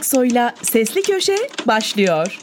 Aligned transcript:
Aksoy'la 0.00 0.54
Sesli 0.62 1.02
Köşe 1.02 1.36
başlıyor. 1.66 2.38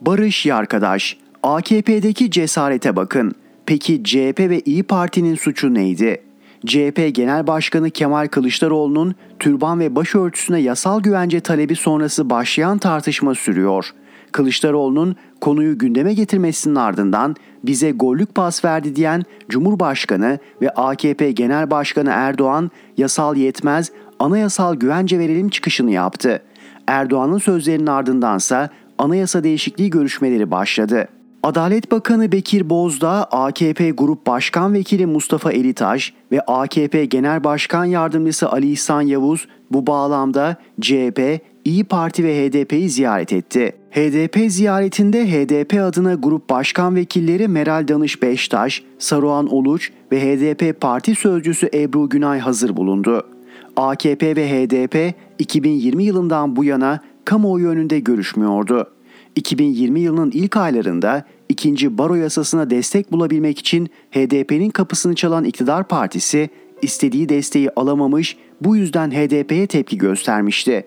Barış 0.00 0.46
Yarkadaş, 0.46 1.16
AKP'deki 1.42 2.30
cesarete 2.30 2.96
bakın. 2.96 3.32
Peki 3.66 4.04
CHP 4.04 4.40
ve 4.40 4.60
İyi 4.60 4.82
Parti'nin 4.82 5.34
suçu 5.34 5.74
neydi? 5.74 6.22
CHP 6.66 7.14
Genel 7.14 7.46
Başkanı 7.46 7.90
Kemal 7.90 8.28
Kılıçdaroğlu'nun 8.28 9.14
türban 9.38 9.80
ve 9.80 9.94
başörtüsüne 9.94 10.60
yasal 10.60 11.00
güvence 11.00 11.40
talebi 11.40 11.76
sonrası 11.76 12.30
başlayan 12.30 12.78
tartışma 12.78 13.34
sürüyor. 13.34 13.94
Kılıçdaroğlu'nun 14.32 15.16
konuyu 15.40 15.78
gündeme 15.78 16.14
getirmesinin 16.14 16.74
ardından 16.74 17.36
bize 17.64 17.90
gollük 17.90 18.34
pas 18.34 18.64
verdi 18.64 18.96
diyen 18.96 19.22
Cumhurbaşkanı 19.48 20.38
ve 20.62 20.70
AKP 20.70 21.32
Genel 21.32 21.70
Başkanı 21.70 22.10
Erdoğan 22.12 22.70
yasal 22.96 23.36
yetmez 23.36 23.92
anayasal 24.18 24.74
güvence 24.74 25.18
verelim 25.18 25.48
çıkışını 25.48 25.90
yaptı. 25.90 26.42
Erdoğan'ın 26.86 27.38
sözlerinin 27.38 27.86
ardındansa 27.86 28.70
anayasa 28.98 29.44
değişikliği 29.44 29.90
görüşmeleri 29.90 30.50
başladı. 30.50 31.08
Adalet 31.42 31.90
Bakanı 31.90 32.32
Bekir 32.32 32.70
Bozdağ, 32.70 33.24
AKP 33.24 33.90
Grup 33.90 34.26
Başkan 34.26 34.74
Vekili 34.74 35.06
Mustafa 35.06 35.52
Elitaş 35.52 36.12
ve 36.32 36.40
AKP 36.40 37.04
Genel 37.04 37.44
Başkan 37.44 37.84
Yardımcısı 37.84 38.50
Ali 38.50 38.70
İhsan 38.72 39.00
Yavuz 39.00 39.48
bu 39.70 39.86
bağlamda 39.86 40.56
CHP, 40.80 41.40
İyi 41.64 41.84
Parti 41.84 42.24
ve 42.24 42.48
HDP'yi 42.48 42.90
ziyaret 42.90 43.32
etti. 43.32 43.72
HDP 43.90 44.50
ziyaretinde 44.50 45.26
HDP 45.26 45.80
adına 45.82 46.14
grup 46.14 46.50
başkan 46.50 46.94
vekilleri 46.94 47.48
Meral 47.48 47.88
Danış 47.88 48.22
Beştaş, 48.22 48.82
Saruhan 48.98 49.46
Oluç 49.46 49.92
ve 50.12 50.20
HDP 50.20 50.80
parti 50.80 51.14
sözcüsü 51.14 51.70
Ebru 51.74 52.08
Günay 52.08 52.38
hazır 52.38 52.76
bulundu. 52.76 53.26
AKP 53.76 54.36
ve 54.36 54.48
HDP 54.48 55.14
2020 55.38 56.04
yılından 56.04 56.56
bu 56.56 56.64
yana 56.64 57.00
kamuoyu 57.24 57.68
önünde 57.68 58.00
görüşmüyordu. 58.00 58.90
2020 59.36 60.00
yılının 60.00 60.30
ilk 60.30 60.56
aylarında 60.56 61.24
ikinci 61.48 61.98
baro 61.98 62.14
yasasına 62.14 62.70
destek 62.70 63.12
bulabilmek 63.12 63.58
için 63.58 63.88
HDP'nin 64.10 64.70
kapısını 64.70 65.14
çalan 65.14 65.44
iktidar 65.44 65.88
partisi 65.88 66.48
istediği 66.82 67.28
desteği 67.28 67.70
alamamış 67.76 68.36
bu 68.60 68.76
yüzden 68.76 69.10
HDP'ye 69.10 69.66
tepki 69.66 69.98
göstermişti. 69.98 70.84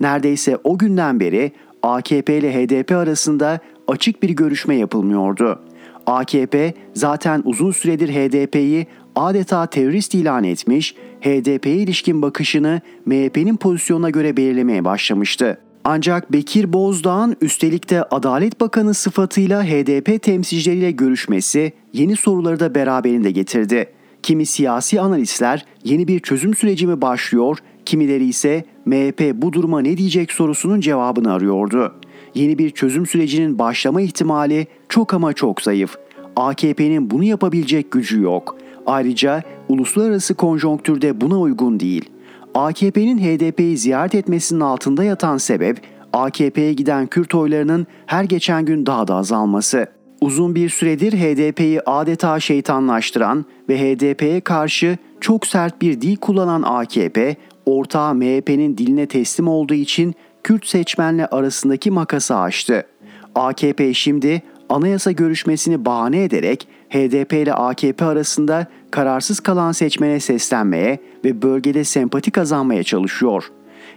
Neredeyse 0.00 0.58
o 0.64 0.78
günden 0.78 1.20
beri 1.20 1.52
AKP 1.82 2.38
ile 2.38 2.54
HDP 2.54 2.92
arasında 2.92 3.58
açık 3.88 4.22
bir 4.22 4.30
görüşme 4.30 4.76
yapılmıyordu. 4.76 5.60
AKP 6.06 6.74
zaten 6.94 7.42
uzun 7.44 7.70
süredir 7.70 8.08
HDP'yi 8.08 8.86
adeta 9.16 9.66
terörist 9.66 10.14
ilan 10.14 10.44
etmiş, 10.44 10.94
HDP'ye 11.20 11.76
ilişkin 11.76 12.22
bakışını 12.22 12.80
MHP'nin 13.06 13.56
pozisyonuna 13.56 14.10
göre 14.10 14.36
belirlemeye 14.36 14.84
başlamıştı. 14.84 15.58
Ancak 15.84 16.32
Bekir 16.32 16.72
Bozdağ'ın 16.72 17.36
üstelik 17.40 17.90
de 17.90 18.02
Adalet 18.02 18.60
Bakanı 18.60 18.94
sıfatıyla 18.94 19.64
HDP 19.64 20.22
temsilcileriyle 20.22 20.90
görüşmesi 20.90 21.72
yeni 21.92 22.16
soruları 22.16 22.60
da 22.60 22.74
beraberinde 22.74 23.30
getirdi. 23.30 23.86
Kimi 24.22 24.46
siyasi 24.46 25.00
analistler 25.00 25.66
yeni 25.84 26.08
bir 26.08 26.20
çözüm 26.20 26.54
süreci 26.54 26.86
mi 26.86 27.00
başlıyor, 27.00 27.58
kimileri 27.84 28.24
ise 28.24 28.64
MHP 28.86 29.32
bu 29.34 29.52
duruma 29.52 29.80
ne 29.80 29.96
diyecek 29.96 30.32
sorusunun 30.32 30.80
cevabını 30.80 31.32
arıyordu. 31.32 31.94
Yeni 32.34 32.58
bir 32.58 32.70
çözüm 32.70 33.06
sürecinin 33.06 33.58
başlama 33.58 34.00
ihtimali 34.00 34.66
çok 34.88 35.14
ama 35.14 35.32
çok 35.32 35.62
zayıf. 35.62 35.96
AKP'nin 36.36 37.10
bunu 37.10 37.24
yapabilecek 37.24 37.90
gücü 37.90 38.22
yok. 38.22 38.56
Ayrıca 38.86 39.42
uluslararası 39.68 40.34
konjonktürde 40.34 41.20
buna 41.20 41.40
uygun 41.40 41.80
değil. 41.80 42.10
AKP'nin 42.54 43.18
HDP'yi 43.18 43.78
ziyaret 43.78 44.14
etmesinin 44.14 44.60
altında 44.60 45.04
yatan 45.04 45.38
sebep 45.38 45.80
AKP'ye 46.12 46.72
giden 46.72 47.06
Kürt 47.06 47.34
oylarının 47.34 47.86
her 48.06 48.24
geçen 48.24 48.64
gün 48.64 48.86
daha 48.86 49.08
da 49.08 49.14
azalması. 49.14 49.86
Uzun 50.20 50.54
bir 50.54 50.68
süredir 50.68 51.12
HDP'yi 51.12 51.80
adeta 51.80 52.40
şeytanlaştıran 52.40 53.44
ve 53.68 53.78
HDP'ye 53.78 54.40
karşı 54.40 54.98
çok 55.20 55.46
sert 55.46 55.82
bir 55.82 56.00
dil 56.00 56.16
kullanan 56.16 56.62
AKP, 56.62 57.36
ortağı 57.66 58.14
MHP'nin 58.14 58.78
diline 58.78 59.06
teslim 59.06 59.48
olduğu 59.48 59.74
için 59.74 60.14
Kürt 60.42 60.66
seçmenle 60.66 61.26
arasındaki 61.26 61.90
makası 61.90 62.36
aştı. 62.36 62.86
AKP 63.34 63.94
şimdi 63.94 64.42
anayasa 64.68 65.12
görüşmesini 65.12 65.84
bahane 65.84 66.24
ederek 66.24 66.68
HDP 66.90 67.32
ile 67.32 67.54
AKP 67.54 68.04
arasında 68.04 68.66
kararsız 68.90 69.40
kalan 69.40 69.72
seçmene 69.72 70.20
seslenmeye 70.20 70.98
ve 71.24 71.42
bölgede 71.42 71.84
sempati 71.84 72.30
kazanmaya 72.30 72.82
çalışıyor. 72.82 73.50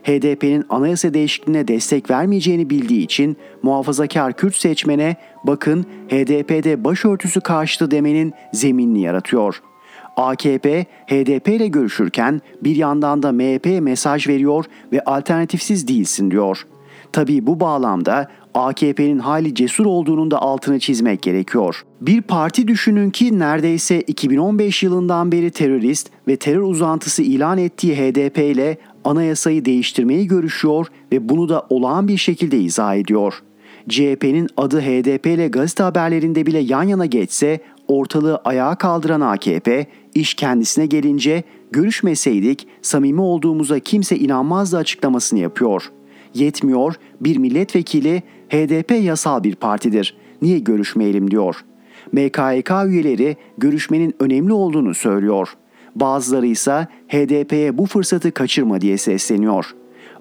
HDP'nin 0.04 0.66
anayasa 0.70 1.14
değişikliğine 1.14 1.68
destek 1.68 2.10
vermeyeceğini 2.10 2.70
bildiği 2.70 3.04
için 3.04 3.38
muhafazakar 3.64 4.34
Kürt 4.34 4.56
seçmene 4.56 5.16
bakın 5.44 5.86
HDP'de 6.10 6.84
başörtüsü 6.84 7.42
karşıtı 7.42 7.92
demenin 7.92 8.34
zeminini 8.54 9.02
yaratıyor. 9.02 9.62
AKP, 10.18 10.86
HDP 11.08 11.48
ile 11.48 11.68
görüşürken 11.68 12.42
bir 12.64 12.76
yandan 12.76 13.24
da 13.24 13.32
MHP'ye 13.32 13.80
mesaj 13.80 14.28
veriyor 14.28 14.66
ve 14.92 15.02
alternatifsiz 15.02 15.88
değilsin 15.88 16.32
diyor. 16.32 16.68
Tabii 17.12 17.48
bu 17.48 17.60
bağlamda 17.60 18.28
AKP'nin 18.54 19.20
hali 19.20 19.56
cesur 19.56 19.86
olduğunun 19.86 20.32
da 20.32 20.42
altını 20.42 20.80
çizmek 20.80 21.22
gerekiyor. 21.22 21.84
Bir 22.02 22.22
parti 22.22 22.68
düşünün 22.68 23.10
ki 23.10 23.40
neredeyse 23.40 24.02
2015 24.02 24.84
yılından 24.84 25.32
beri 25.32 25.52
terörist 25.52 26.10
ve 26.28 26.36
terör 26.36 26.62
uzantısı 26.62 27.24
ilan 27.24 27.58
ettiği 27.58 27.96
HDP 27.96 28.38
ile 28.38 28.78
anayasayı 29.04 29.66
değiştirmeyi 29.66 30.28
görüşüyor 30.28 30.88
ve 31.12 31.30
bunu 31.30 31.50
da 31.50 31.66
olağan 31.70 32.08
bir 32.08 32.18
şekilde 32.18 32.60
izah 32.60 32.96
ediyor. 32.96 33.42
CHP'nin 33.90 34.48
adı 34.58 34.82
HDP 34.82 35.26
ile 35.26 35.48
gazete 35.48 35.84
haberlerinde 35.84 36.46
bile 36.46 36.60
yan 36.60 36.84
yana 36.84 37.06
geçse 37.06 37.60
ortalığı 37.88 38.42
ayağa 38.46 38.76
kaldıran 38.76 39.22
AKP 39.22 39.86
iş 40.16 40.34
kendisine 40.34 40.86
gelince 40.86 41.44
görüşmeseydik 41.72 42.68
samimi 42.82 43.22
olduğumuza 43.22 43.80
kimse 43.80 44.18
inanmazdı 44.18 44.78
açıklamasını 44.78 45.40
yapıyor. 45.40 45.92
Yetmiyor 46.34 46.96
bir 47.22 47.38
milletvekili 47.38 48.24
HDP 48.50 48.92
yasal 48.92 49.44
bir 49.44 49.56
partidir. 49.56 50.18
Niye 50.42 50.60
görüşmeyelim 50.60 51.32
diyor. 51.32 51.56
MKYK 52.12 52.72
üyeleri 52.86 53.38
görüşmenin 53.58 54.16
önemli 54.20 54.54
olduğunu 54.54 54.94
söylüyor. 54.94 55.50
Bazıları 55.96 56.48
ise 56.48 56.88
HDP'ye 57.08 57.78
bu 57.78 57.86
fırsatı 57.86 58.32
kaçırma 58.32 58.82
diye 58.82 58.98
sesleniyor. 58.98 59.76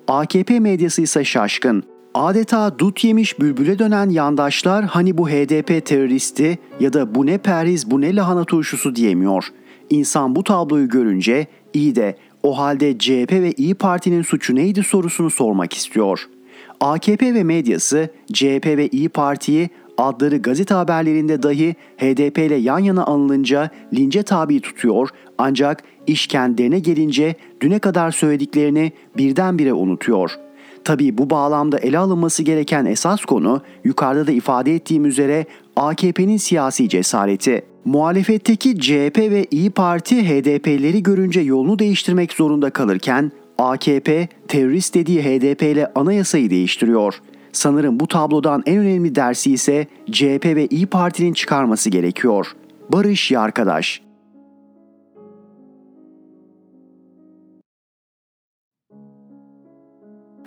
AKP 0.08 0.60
medyası 0.60 1.02
ise 1.02 1.24
şaşkın. 1.24 1.95
Adeta 2.16 2.78
dut 2.78 3.04
yemiş 3.04 3.40
bülbüle 3.40 3.78
dönen 3.78 4.10
yandaşlar 4.10 4.84
hani 4.84 5.18
bu 5.18 5.28
HDP 5.28 5.86
teröristi 5.86 6.58
ya 6.80 6.92
da 6.92 7.14
bu 7.14 7.26
ne 7.26 7.38
perhiz 7.38 7.90
bu 7.90 8.00
ne 8.00 8.16
lahana 8.16 8.44
turşusu 8.44 8.96
diyemiyor. 8.96 9.44
İnsan 9.90 10.36
bu 10.36 10.44
tabloyu 10.44 10.88
görünce 10.88 11.46
iyi 11.74 11.94
de 11.94 12.16
o 12.42 12.58
halde 12.58 12.98
CHP 12.98 13.32
ve 13.32 13.52
İyi 13.52 13.74
Parti'nin 13.74 14.22
suçu 14.22 14.54
neydi 14.54 14.82
sorusunu 14.82 15.30
sormak 15.30 15.72
istiyor. 15.72 16.28
AKP 16.80 17.34
ve 17.34 17.44
medyası 17.44 18.08
CHP 18.32 18.66
ve 18.66 18.88
İyi 18.88 19.08
Parti'yi 19.08 19.70
adları 19.98 20.36
gazete 20.36 20.74
haberlerinde 20.74 21.42
dahi 21.42 21.74
HDP 21.96 22.38
ile 22.38 22.54
yan 22.54 22.78
yana 22.78 23.04
anılınca 23.04 23.70
lince 23.94 24.22
tabi 24.22 24.60
tutuyor 24.60 25.08
ancak 25.38 25.82
iş 26.06 26.26
kendilerine 26.26 26.78
gelince 26.78 27.34
düne 27.60 27.78
kadar 27.78 28.10
söylediklerini 28.10 28.92
birdenbire 29.16 29.72
unutuyor. 29.72 30.45
Tabii 30.86 31.18
bu 31.18 31.30
bağlamda 31.30 31.78
ele 31.78 31.98
alınması 31.98 32.42
gereken 32.42 32.84
esas 32.84 33.24
konu 33.24 33.60
yukarıda 33.84 34.26
da 34.26 34.32
ifade 34.32 34.74
ettiğim 34.74 35.04
üzere 35.04 35.46
AKP'nin 35.76 36.36
siyasi 36.36 36.88
cesareti. 36.88 37.62
Muhalefetteki 37.84 38.80
CHP 38.80 39.18
ve 39.18 39.46
İyi 39.50 39.70
Parti 39.70 40.28
HDP'leri 40.28 41.02
görünce 41.02 41.40
yolunu 41.40 41.78
değiştirmek 41.78 42.32
zorunda 42.32 42.70
kalırken 42.70 43.32
AKP 43.58 44.28
terörist 44.48 44.94
dediği 44.94 45.22
HDP 45.22 45.62
ile 45.62 45.92
anayasayı 45.94 46.50
değiştiriyor. 46.50 47.20
Sanırım 47.52 48.00
bu 48.00 48.06
tablodan 48.06 48.62
en 48.66 48.78
önemli 48.78 49.14
dersi 49.14 49.52
ise 49.52 49.86
CHP 50.12 50.44
ve 50.44 50.66
İyi 50.66 50.86
Parti'nin 50.86 51.32
çıkarması 51.32 51.90
gerekiyor. 51.90 52.52
Barış 52.92 53.30
Yarkadaş 53.30 54.05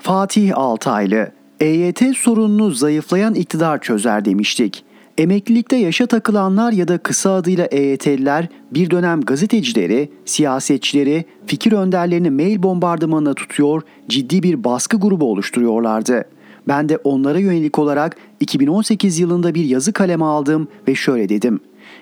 Fatih 0.01 0.57
Altaylı 0.57 1.31
EYT 1.59 2.01
sorununu 2.15 2.71
zayıflayan 2.71 3.35
iktidar 3.35 3.81
çözer 3.81 4.25
demiştik. 4.25 4.83
Emeklilikte 5.17 5.75
yaşa 5.75 6.07
takılanlar 6.07 6.71
ya 6.71 6.87
da 6.87 6.97
kısa 6.97 7.33
adıyla 7.33 7.65
EYT'liler 7.65 8.47
bir 8.71 8.91
dönem 8.91 9.21
gazetecileri, 9.21 10.09
siyasetçileri, 10.25 11.25
fikir 11.45 11.71
önderlerini 11.71 12.29
mail 12.29 12.63
bombardımanına 12.63 13.33
tutuyor, 13.33 13.81
ciddi 14.09 14.43
bir 14.43 14.63
baskı 14.63 14.97
grubu 14.97 15.31
oluşturuyorlardı. 15.31 16.25
Ben 16.67 16.89
de 16.89 16.97
onlara 16.97 17.39
yönelik 17.39 17.79
olarak 17.79 18.15
2018 18.39 19.19
yılında 19.19 19.55
bir 19.55 19.63
yazı 19.63 19.93
kaleme 19.93 20.25
aldım 20.25 20.67
ve 20.87 20.95
şöyle 20.95 21.29
dedim. 21.29 21.59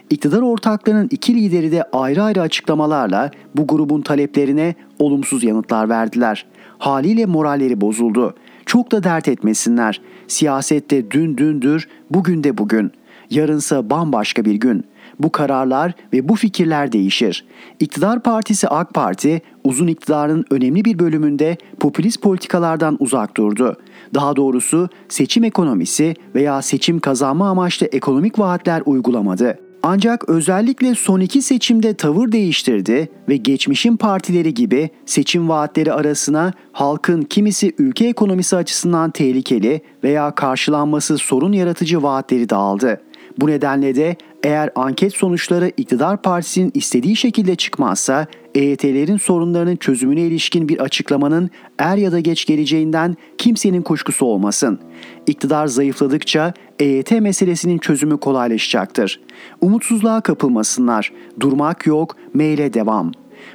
İktidar 0.10 0.42
ortaklarının 0.42 1.08
iki 1.12 1.36
lideri 1.36 1.72
de 1.72 1.84
ayrı 1.84 2.24
ayrı 2.24 2.42
açıklamalarla 2.42 3.32
bu 3.56 3.68
grubun 3.68 4.02
taleplerine 4.02 4.76
olumsuz 5.00 5.44
yanıtlar 5.44 5.90
verdiler. 5.90 6.46
Haliyle 6.80 7.26
moralleri 7.26 7.82
bozuldu. 7.82 8.36
Çok 8.66 8.92
da 8.92 9.04
dert 9.04 9.28
etmesinler. 9.28 10.02
Siyasette 10.28 11.12
dün 11.12 11.38
dündür, 11.38 11.88
bugün 12.10 12.44
de 12.44 12.58
bugün. 12.58 12.92
Yarınsa 13.30 13.90
bambaşka 13.90 14.46
bir 14.46 14.56
gün. 14.56 14.86
Bu 15.20 15.32
kararlar 15.32 15.94
ve 16.14 16.30
bu 16.30 16.36
fikirler 16.36 16.92
değişir. 16.92 17.46
İktidar 17.80 18.24
partisi 18.24 18.68
AK 18.68 18.94
Parti 18.94 19.42
uzun 19.64 19.88
iktidarın 19.88 20.46
önemli 20.52 20.86
bir 20.86 21.00
bölümünde 21.00 21.58
popülist 21.80 22.22
politikalardan 22.22 22.98
uzak 23.00 23.38
durdu. 23.38 23.78
Daha 24.14 24.36
doğrusu 24.36 24.90
seçim 25.10 25.44
ekonomisi 25.44 26.16
veya 26.36 26.62
seçim 26.62 27.00
kazanma 27.00 27.50
amaçlı 27.50 27.88
ekonomik 27.88 28.40
vaatler 28.40 28.82
uygulamadı. 28.86 29.67
Ancak 29.84 30.30
özellikle 30.30 30.96
son 30.96 31.20
iki 31.20 31.42
seçimde 31.42 31.94
tavır 31.94 32.32
değiştirdi 32.32 33.10
ve 33.30 33.38
geçmişin 33.38 33.98
partileri 33.98 34.54
gibi 34.54 34.90
seçim 35.06 35.50
vaatleri 35.50 35.94
arasına 35.94 36.54
halkın 36.72 37.22
kimisi 37.22 37.74
ülke 37.78 38.08
ekonomisi 38.08 38.56
açısından 38.56 39.12
tehlikeli 39.12 39.82
veya 40.04 40.36
karşılanması 40.36 41.18
sorun 41.18 41.52
yaratıcı 41.52 42.04
vaatleri 42.04 42.50
de 42.50 42.56
aldı. 42.56 43.02
Bu 43.38 43.48
nedenle 43.48 43.96
de 43.96 44.16
eğer 44.44 44.70
anket 44.76 45.14
sonuçları 45.14 45.72
iktidar 45.78 46.22
partisinin 46.22 46.72
istediği 46.74 47.16
şekilde 47.16 47.56
çıkmazsa 47.56 48.28
EYT'lerin 48.56 49.18
sorunlarının 49.18 49.76
çözümüne 49.76 50.22
ilişkin 50.22 50.70
bir 50.70 50.80
açıklamanın 50.80 51.50
er 51.80 51.98
ya 51.98 52.12
da 52.12 52.20
geç 52.20 52.46
geleceğinden 52.46 53.16
kimsenin 53.38 53.82
kuşkusu 53.82 54.26
olmasın. 54.26 54.80
İktidar 55.28 55.68
zayıfladıkça 55.68 56.54
EYT 56.80 57.12
meselesinin 57.12 57.78
çözümü 57.78 58.18
kolaylaşacaktır. 58.18 59.20
Umutsuzluğa 59.62 60.22
kapılmasınlar. 60.22 61.12
Durmak 61.40 61.88
yok, 61.88 62.16
meyle 62.34 62.74
devam. 62.74 63.12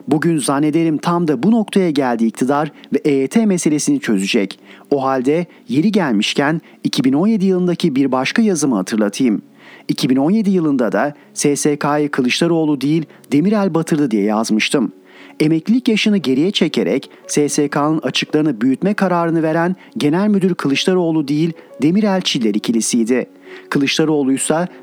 Bugün 0.08 0.38
zannederim 0.38 0.98
tam 0.98 1.28
da 1.28 1.42
bu 1.42 1.50
noktaya 1.50 1.90
geldi 1.90 2.24
iktidar 2.24 2.72
ve 2.92 2.98
EYT 2.98 3.36
meselesini 3.36 4.00
çözecek. 4.00 4.58
O 4.90 5.04
halde 5.04 5.46
yeri 5.68 5.92
gelmişken 5.92 6.60
2017 6.84 7.46
yılındaki 7.46 7.96
bir 7.96 8.12
başka 8.12 8.42
yazımı 8.42 8.76
hatırlatayım. 8.76 9.42
2017 9.88 10.50
yılında 10.50 10.92
da 10.92 11.14
SSK'yı 11.34 12.10
Kılıçdaroğlu 12.10 12.80
değil 12.80 13.04
Demirel 13.32 13.74
batırdı 13.74 14.10
diye 14.10 14.22
yazmıştım. 14.22 14.92
Emeklilik 15.40 15.88
yaşını 15.88 16.16
geriye 16.16 16.50
çekerek 16.50 17.10
SSK'nın 17.26 17.98
açıklarını 17.98 18.60
büyütme 18.60 18.94
kararını 18.94 19.42
veren 19.42 19.76
Genel 19.96 20.28
Müdür 20.28 20.54
Kılıçdaroğlu 20.54 21.28
değil 21.28 21.52
Demirel 21.82 22.20
Çiller 22.20 22.54
ikilisiydi. 22.54 23.26
Kılıçdaroğlu 23.70 24.36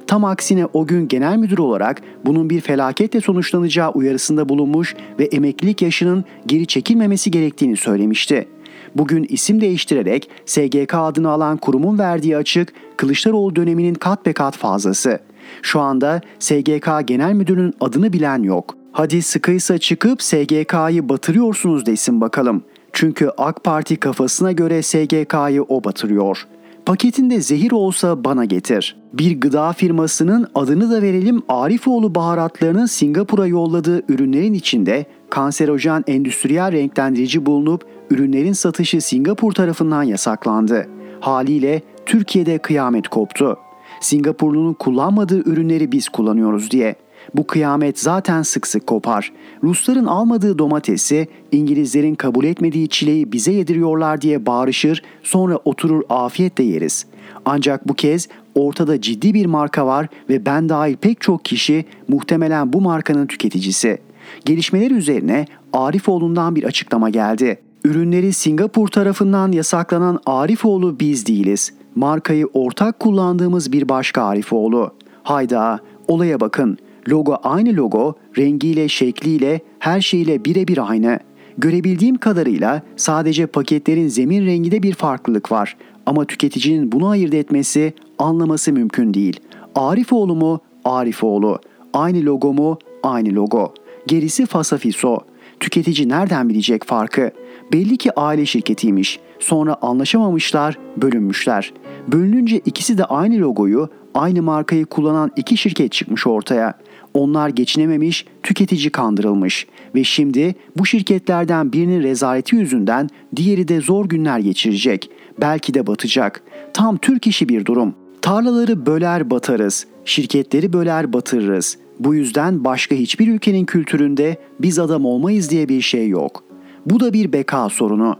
tam 0.08 0.26
aksine 0.26 0.66
o 0.74 0.88
gün 0.88 1.08
genel 1.08 1.38
müdür 1.38 1.58
olarak 1.58 2.02
bunun 2.26 2.50
bir 2.50 2.62
felaketle 2.62 3.22
sonuçlanacağı 3.22 3.92
uyarısında 3.92 4.50
bulunmuş 4.50 4.96
ve 5.20 5.26
emeklilik 5.26 5.82
yaşının 5.82 6.26
geri 6.46 6.68
çekilmemesi 6.68 7.32
gerektiğini 7.32 7.78
söylemişti. 7.78 8.48
Bugün 8.96 9.26
isim 9.30 9.62
değiştirerek 9.62 10.30
SGK 10.46 10.94
adını 10.94 11.30
alan 11.30 11.58
kurumun 11.58 12.00
verdiği 12.00 12.38
açık 12.38 12.74
Kılıçdaroğlu 12.98 13.56
döneminin 13.56 13.94
kat 13.94 14.26
be 14.26 14.34
kat 14.34 14.58
fazlası. 14.58 15.20
Şu 15.62 15.80
anda 15.80 16.22
SGK 16.40 16.90
Genel 17.06 17.34
Müdürü'nün 17.34 17.74
adını 17.82 18.14
bilen 18.14 18.44
yok. 18.44 18.76
Hadi 18.92 19.22
sıkıysa 19.22 19.78
çıkıp 19.78 20.22
SGK'yı 20.22 21.10
batırıyorsunuz 21.10 21.86
desin 21.86 22.22
bakalım. 22.22 22.64
Çünkü 22.94 23.30
AK 23.38 23.64
Parti 23.64 23.96
kafasına 23.98 24.52
göre 24.52 24.82
SGK'yı 24.82 25.64
o 25.64 25.84
batırıyor. 25.84 26.48
Paketinde 26.86 27.42
zehir 27.42 27.72
olsa 27.72 28.24
bana 28.24 28.46
getir. 28.46 28.98
Bir 29.14 29.42
gıda 29.42 29.74
firmasının 29.74 30.48
adını 30.56 30.92
da 30.92 31.02
verelim 31.02 31.42
Arifoğlu 31.48 32.16
baharatlarının 32.16 32.86
Singapur'a 32.86 33.48
yolladığı 33.48 34.04
ürünlerin 34.14 34.54
içinde 34.54 35.06
kanserojen 35.30 36.04
endüstriyel 36.08 36.72
renklendirici 36.72 37.46
bulunup 37.46 37.86
ürünlerin 38.10 38.54
satışı 38.54 39.02
Singapur 39.02 39.52
tarafından 39.52 40.04
yasaklandı. 40.04 40.88
Haliyle 41.20 41.82
Türkiye'de 42.06 42.58
kıyamet 42.58 43.08
koptu. 43.08 43.58
Singapurlu'nun 44.02 44.74
kullanmadığı 44.74 45.50
ürünleri 45.50 45.92
biz 45.92 46.10
kullanıyoruz 46.10 46.72
diye. 46.72 46.96
Bu 47.36 47.48
kıyamet 47.48 48.00
zaten 48.00 48.42
sık 48.42 48.68
sık 48.68 48.88
kopar. 48.88 49.34
Rusların 49.64 50.06
almadığı 50.06 50.60
domatesi, 50.60 51.28
İngilizlerin 51.52 52.16
kabul 52.16 52.46
etmediği 52.46 52.88
çileyi 52.88 53.32
bize 53.32 53.52
yediriyorlar 53.52 54.22
diye 54.22 54.46
bağırışır, 54.46 55.04
sonra 55.24 55.58
oturur 55.66 56.02
afiyetle 56.10 56.64
yeriz. 56.64 57.06
Ancak 57.46 57.88
bu 57.88 57.94
kez 57.94 58.28
ortada 58.56 59.02
ciddi 59.02 59.34
bir 59.34 59.46
marka 59.46 59.86
var 59.86 60.08
ve 60.30 60.46
ben 60.46 60.70
dahil 60.70 60.96
pek 60.96 61.22
çok 61.22 61.46
kişi 61.46 61.86
muhtemelen 62.08 62.74
bu 62.74 62.82
markanın 62.82 63.28
tüketicisi. 63.28 63.98
Gelişmeler 64.46 64.92
üzerine 64.92 65.46
Arifoğlu'ndan 65.74 66.56
bir 66.56 66.64
açıklama 66.64 67.10
geldi. 67.10 67.60
Ürünleri 67.86 68.34
Singapur 68.34 68.88
tarafından 68.88 69.52
yasaklanan 69.52 70.20
Arifoğlu 70.26 71.00
biz 71.00 71.26
değiliz. 71.26 71.74
Markayı 71.96 72.48
ortak 72.54 73.00
kullandığımız 73.00 73.72
bir 73.72 73.90
başka 73.90 74.24
Arifoğlu. 74.24 74.94
Hayda, 75.24 75.80
olaya 76.08 76.40
bakın. 76.40 76.78
Logo 77.10 77.38
aynı 77.44 77.76
logo, 77.76 78.14
rengiyle, 78.38 78.88
şekliyle, 78.88 79.60
her 79.80 80.02
şeyle 80.02 80.46
birebir 80.46 80.90
aynı. 80.90 81.20
Görebildiğim 81.58 82.18
kadarıyla 82.18 82.82
sadece 82.96 83.46
paketlerin 83.46 84.08
zemin 84.08 84.46
renginde 84.46 84.84
bir 84.84 84.94
farklılık 84.94 85.52
var. 85.52 85.78
Ama 86.06 86.26
tüketicinin 86.26 86.92
bunu 86.92 87.10
ayırt 87.10 87.34
etmesi, 87.34 87.94
anlaması 88.20 88.74
mümkün 88.74 89.14
değil. 89.14 89.40
Arifoğlu 89.76 90.36
mu? 90.36 90.60
Arifoğlu. 90.86 91.60
Aynı 91.94 92.26
logo 92.26 92.54
mu? 92.54 92.80
Aynı 93.04 93.36
logo. 93.36 93.74
Gerisi 94.08 94.46
fasafiso. 94.46 95.20
Tüketici 95.60 96.10
nereden 96.10 96.50
bilecek 96.50 96.86
farkı? 96.86 97.32
Belli 97.74 97.98
ki 97.98 98.20
aile 98.20 98.46
şirketiymiş. 98.46 99.20
Sonra 99.40 99.78
anlaşamamışlar, 99.82 100.78
bölünmüşler. 100.98 101.74
Bölününce 102.08 102.58
ikisi 102.58 102.98
de 102.98 103.06
aynı 103.06 103.40
logoyu, 103.40 103.90
aynı 104.14 104.42
markayı 104.42 104.86
kullanan 104.86 105.32
iki 105.36 105.58
şirket 105.58 105.92
çıkmış 105.92 106.28
ortaya. 106.28 106.74
Onlar 107.14 107.50
geçinememiş, 107.50 108.26
tüketici 108.44 108.90
kandırılmış 108.90 109.68
ve 109.96 110.04
şimdi 110.04 110.56
bu 110.78 110.86
şirketlerden 110.86 111.74
birinin 111.74 112.04
rezaleti 112.04 112.56
yüzünden 112.56 113.10
diğeri 113.36 113.68
de 113.68 113.82
zor 113.82 114.06
günler 114.06 114.40
geçirecek. 114.40 115.10
Belki 115.42 115.74
de 115.74 115.88
batacak. 115.88 116.44
Tam 116.74 116.98
Türk 116.98 117.28
işi 117.28 117.50
bir 117.50 117.66
durum. 117.66 117.96
Tarlaları 118.22 118.86
böler 118.86 119.30
batarız, 119.30 119.88
şirketleri 120.06 120.74
böler 120.74 121.14
batırırız. 121.14 121.78
Bu 122.00 122.16
yüzden 122.16 122.64
başka 122.64 122.96
hiçbir 122.96 123.28
ülkenin 123.28 123.66
kültüründe 123.66 124.38
biz 124.60 124.80
adam 124.80 125.06
olmayız 125.06 125.50
diye 125.50 125.70
bir 125.70 125.82
şey 125.82 126.10
yok. 126.10 126.44
Bu 126.86 127.00
da 127.00 127.14
bir 127.14 127.34
beka 127.34 127.70
sorunu. 127.70 128.16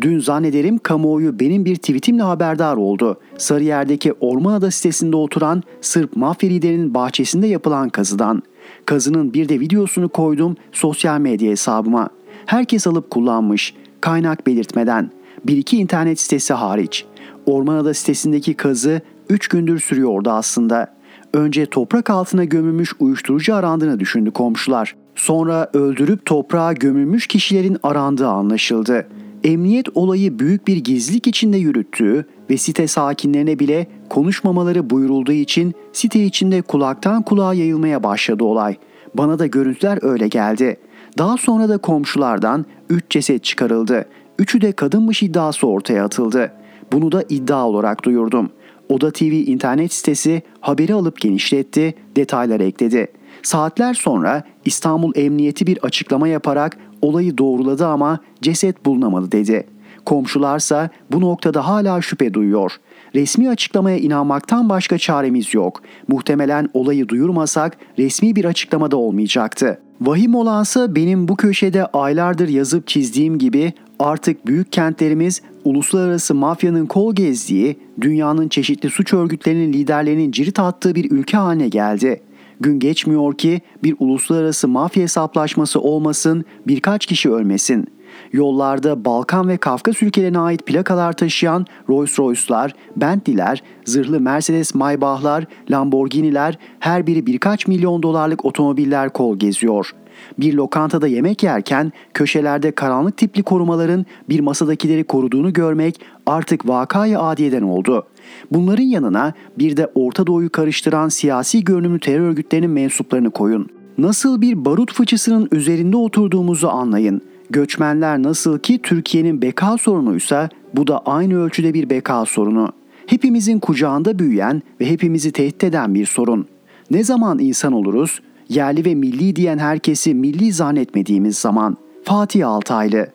Dün 0.00 0.18
zannederim 0.18 0.78
kamuoyu 0.78 1.40
benim 1.40 1.64
bir 1.64 1.76
tweetimle 1.76 2.22
haberdar 2.22 2.76
oldu. 2.76 3.20
Sarıyer'deki 3.38 4.12
Ormanada 4.12 4.70
sitesinde 4.70 5.16
oturan 5.16 5.62
Sırp 5.80 6.16
mafya 6.16 6.50
liderinin 6.50 6.94
bahçesinde 6.94 7.46
yapılan 7.46 7.88
kazıdan. 7.88 8.42
Kazının 8.86 9.34
bir 9.34 9.48
de 9.48 9.60
videosunu 9.60 10.08
koydum 10.08 10.56
sosyal 10.72 11.20
medya 11.20 11.50
hesabıma. 11.50 12.08
Herkes 12.46 12.86
alıp 12.86 13.10
kullanmış. 13.10 13.74
Kaynak 14.00 14.46
belirtmeden. 14.46 15.10
Bir 15.46 15.56
iki 15.56 15.76
internet 15.76 16.20
sitesi 16.20 16.54
hariç. 16.54 17.04
Ormanada 17.46 17.94
sitesindeki 17.94 18.54
kazı 18.54 19.00
3 19.28 19.48
gündür 19.48 19.80
sürüyordu 19.80 20.30
aslında. 20.30 20.94
Önce 21.34 21.66
toprak 21.66 22.10
altına 22.10 22.44
gömülmüş 22.44 22.92
uyuşturucu 23.00 23.54
arandığını 23.54 24.00
düşündü 24.00 24.30
komşular. 24.30 24.96
Sonra 25.14 25.70
öldürüp 25.74 26.26
toprağa 26.26 26.72
gömülmüş 26.72 27.26
kişilerin 27.26 27.76
arandığı 27.82 28.28
anlaşıldı. 28.28 29.06
Emniyet 29.44 29.86
olayı 29.94 30.38
büyük 30.38 30.66
bir 30.66 30.76
gizlilik 30.76 31.26
içinde 31.26 31.56
yürüttüğü 31.56 32.26
ve 32.50 32.56
site 32.56 32.86
sakinlerine 32.86 33.58
bile 33.58 33.86
konuşmamaları 34.10 34.90
buyurulduğu 34.90 35.32
için 35.32 35.74
site 35.92 36.24
içinde 36.24 36.62
kulaktan 36.62 37.22
kulağa 37.22 37.54
yayılmaya 37.54 38.02
başladı 38.02 38.44
olay. 38.44 38.76
Bana 39.14 39.38
da 39.38 39.46
görüntüler 39.46 39.98
öyle 40.02 40.28
geldi. 40.28 40.76
Daha 41.18 41.36
sonra 41.36 41.68
da 41.68 41.78
komşulardan 41.78 42.66
3 42.90 43.10
ceset 43.10 43.44
çıkarıldı. 43.44 44.04
Üçü 44.38 44.60
de 44.60 44.72
kadınmış 44.72 45.22
iddiası 45.22 45.66
ortaya 45.66 46.04
atıldı. 46.04 46.52
Bunu 46.92 47.12
da 47.12 47.24
iddia 47.28 47.68
olarak 47.68 48.04
duyurdum. 48.04 48.50
Oda 48.88 49.10
TV 49.10 49.22
internet 49.24 49.92
sitesi 49.92 50.42
haberi 50.60 50.94
alıp 50.94 51.20
genişletti, 51.20 51.94
detaylar 52.16 52.60
ekledi. 52.60 53.08
Saatler 53.42 53.94
sonra 53.94 54.42
İstanbul 54.64 55.12
Emniyeti 55.14 55.66
bir 55.66 55.78
açıklama 55.82 56.28
yaparak 56.28 56.78
olayı 57.02 57.38
doğruladı 57.38 57.86
ama 57.86 58.18
ceset 58.42 58.86
bulunamadı 58.86 59.32
dedi. 59.32 59.66
Komşularsa 60.06 60.90
bu 61.12 61.20
noktada 61.20 61.68
hala 61.68 62.02
şüphe 62.02 62.34
duyuyor. 62.34 62.76
Resmi 63.14 63.50
açıklamaya 63.50 63.98
inanmaktan 63.98 64.68
başka 64.68 64.98
çaremiz 64.98 65.54
yok. 65.54 65.82
Muhtemelen 66.08 66.68
olayı 66.74 67.08
duyurmasak 67.08 67.76
resmi 67.98 68.36
bir 68.36 68.44
açıklamada 68.44 68.96
olmayacaktı. 68.96 69.78
Vahim 70.00 70.34
olansa 70.34 70.94
benim 70.94 71.28
bu 71.28 71.36
köşede 71.36 71.86
aylardır 71.86 72.48
yazıp 72.48 72.86
çizdiğim 72.86 73.38
gibi 73.38 73.72
artık 73.98 74.46
büyük 74.46 74.72
kentlerimiz 74.72 75.42
uluslararası 75.64 76.34
mafyanın 76.34 76.86
kol 76.86 77.14
gezdiği, 77.14 77.76
dünyanın 78.00 78.48
çeşitli 78.48 78.90
suç 78.90 79.12
örgütlerinin 79.12 79.72
liderlerinin 79.72 80.32
cirit 80.32 80.58
attığı 80.58 80.94
bir 80.94 81.10
ülke 81.10 81.36
haline 81.36 81.68
geldi. 81.68 82.20
Gün 82.62 82.78
geçmiyor 82.78 83.34
ki 83.34 83.60
bir 83.84 83.96
uluslararası 83.98 84.68
mafya 84.68 85.02
hesaplaşması 85.02 85.80
olmasın, 85.80 86.44
birkaç 86.66 87.06
kişi 87.06 87.30
ölmesin. 87.30 87.86
Yollarda 88.32 89.04
Balkan 89.04 89.48
ve 89.48 89.56
Kafkas 89.56 90.02
ülkelerine 90.02 90.38
ait 90.38 90.66
plakalar 90.66 91.12
taşıyan 91.12 91.66
Rolls 91.88 92.18
Royce'lar, 92.18 92.74
Bentley'ler, 92.96 93.62
zırhlı 93.84 94.20
Mercedes 94.20 94.74
Maybach'lar, 94.74 95.44
Lamborghini'ler, 95.70 96.58
her 96.80 97.06
biri 97.06 97.26
birkaç 97.26 97.66
milyon 97.66 98.02
dolarlık 98.02 98.44
otomobiller 98.44 99.12
kol 99.12 99.38
geziyor. 99.38 99.94
Bir 100.38 100.54
lokantada 100.54 101.06
yemek 101.06 101.42
yerken 101.42 101.92
köşelerde 102.14 102.72
karanlık 102.72 103.16
tipli 103.16 103.42
korumaların 103.42 104.06
bir 104.28 104.40
masadakileri 104.40 105.04
koruduğunu 105.04 105.52
görmek 105.52 106.00
artık 106.26 106.68
vakayı 106.68 107.18
adiyeden 107.18 107.62
oldu. 107.62 108.06
Bunların 108.50 108.84
yanına 108.84 109.32
bir 109.58 109.76
de 109.76 109.90
Orta 109.94 110.26
Doğu'yu 110.26 110.50
karıştıran 110.50 111.08
siyasi 111.08 111.64
görünümlü 111.64 112.00
terör 112.00 112.20
örgütlerinin 112.20 112.70
mensuplarını 112.70 113.30
koyun. 113.30 113.68
Nasıl 113.98 114.40
bir 114.40 114.64
barut 114.64 114.92
fıçısının 114.92 115.48
üzerinde 115.52 115.96
oturduğumuzu 115.96 116.68
anlayın. 116.68 117.22
Göçmenler 117.50 118.22
nasıl 118.22 118.58
ki 118.58 118.80
Türkiye'nin 118.82 119.42
beka 119.42 119.78
sorunuysa 119.78 120.48
bu 120.74 120.86
da 120.86 120.98
aynı 120.98 121.44
ölçüde 121.44 121.74
bir 121.74 121.90
beka 121.90 122.24
sorunu. 122.24 122.68
Hepimizin 123.06 123.58
kucağında 123.58 124.18
büyüyen 124.18 124.62
ve 124.80 124.90
hepimizi 124.90 125.32
tehdit 125.32 125.64
eden 125.64 125.94
bir 125.94 126.06
sorun. 126.06 126.46
Ne 126.90 127.04
zaman 127.04 127.38
insan 127.38 127.72
oluruz? 127.72 128.20
Yerli 128.48 128.84
ve 128.84 128.94
milli 128.94 129.36
diyen 129.36 129.58
herkesi 129.58 130.14
milli 130.14 130.52
zannetmediğimiz 130.52 131.38
zaman. 131.38 131.76
Fatih 132.04 132.48
Altaylı 132.48 133.06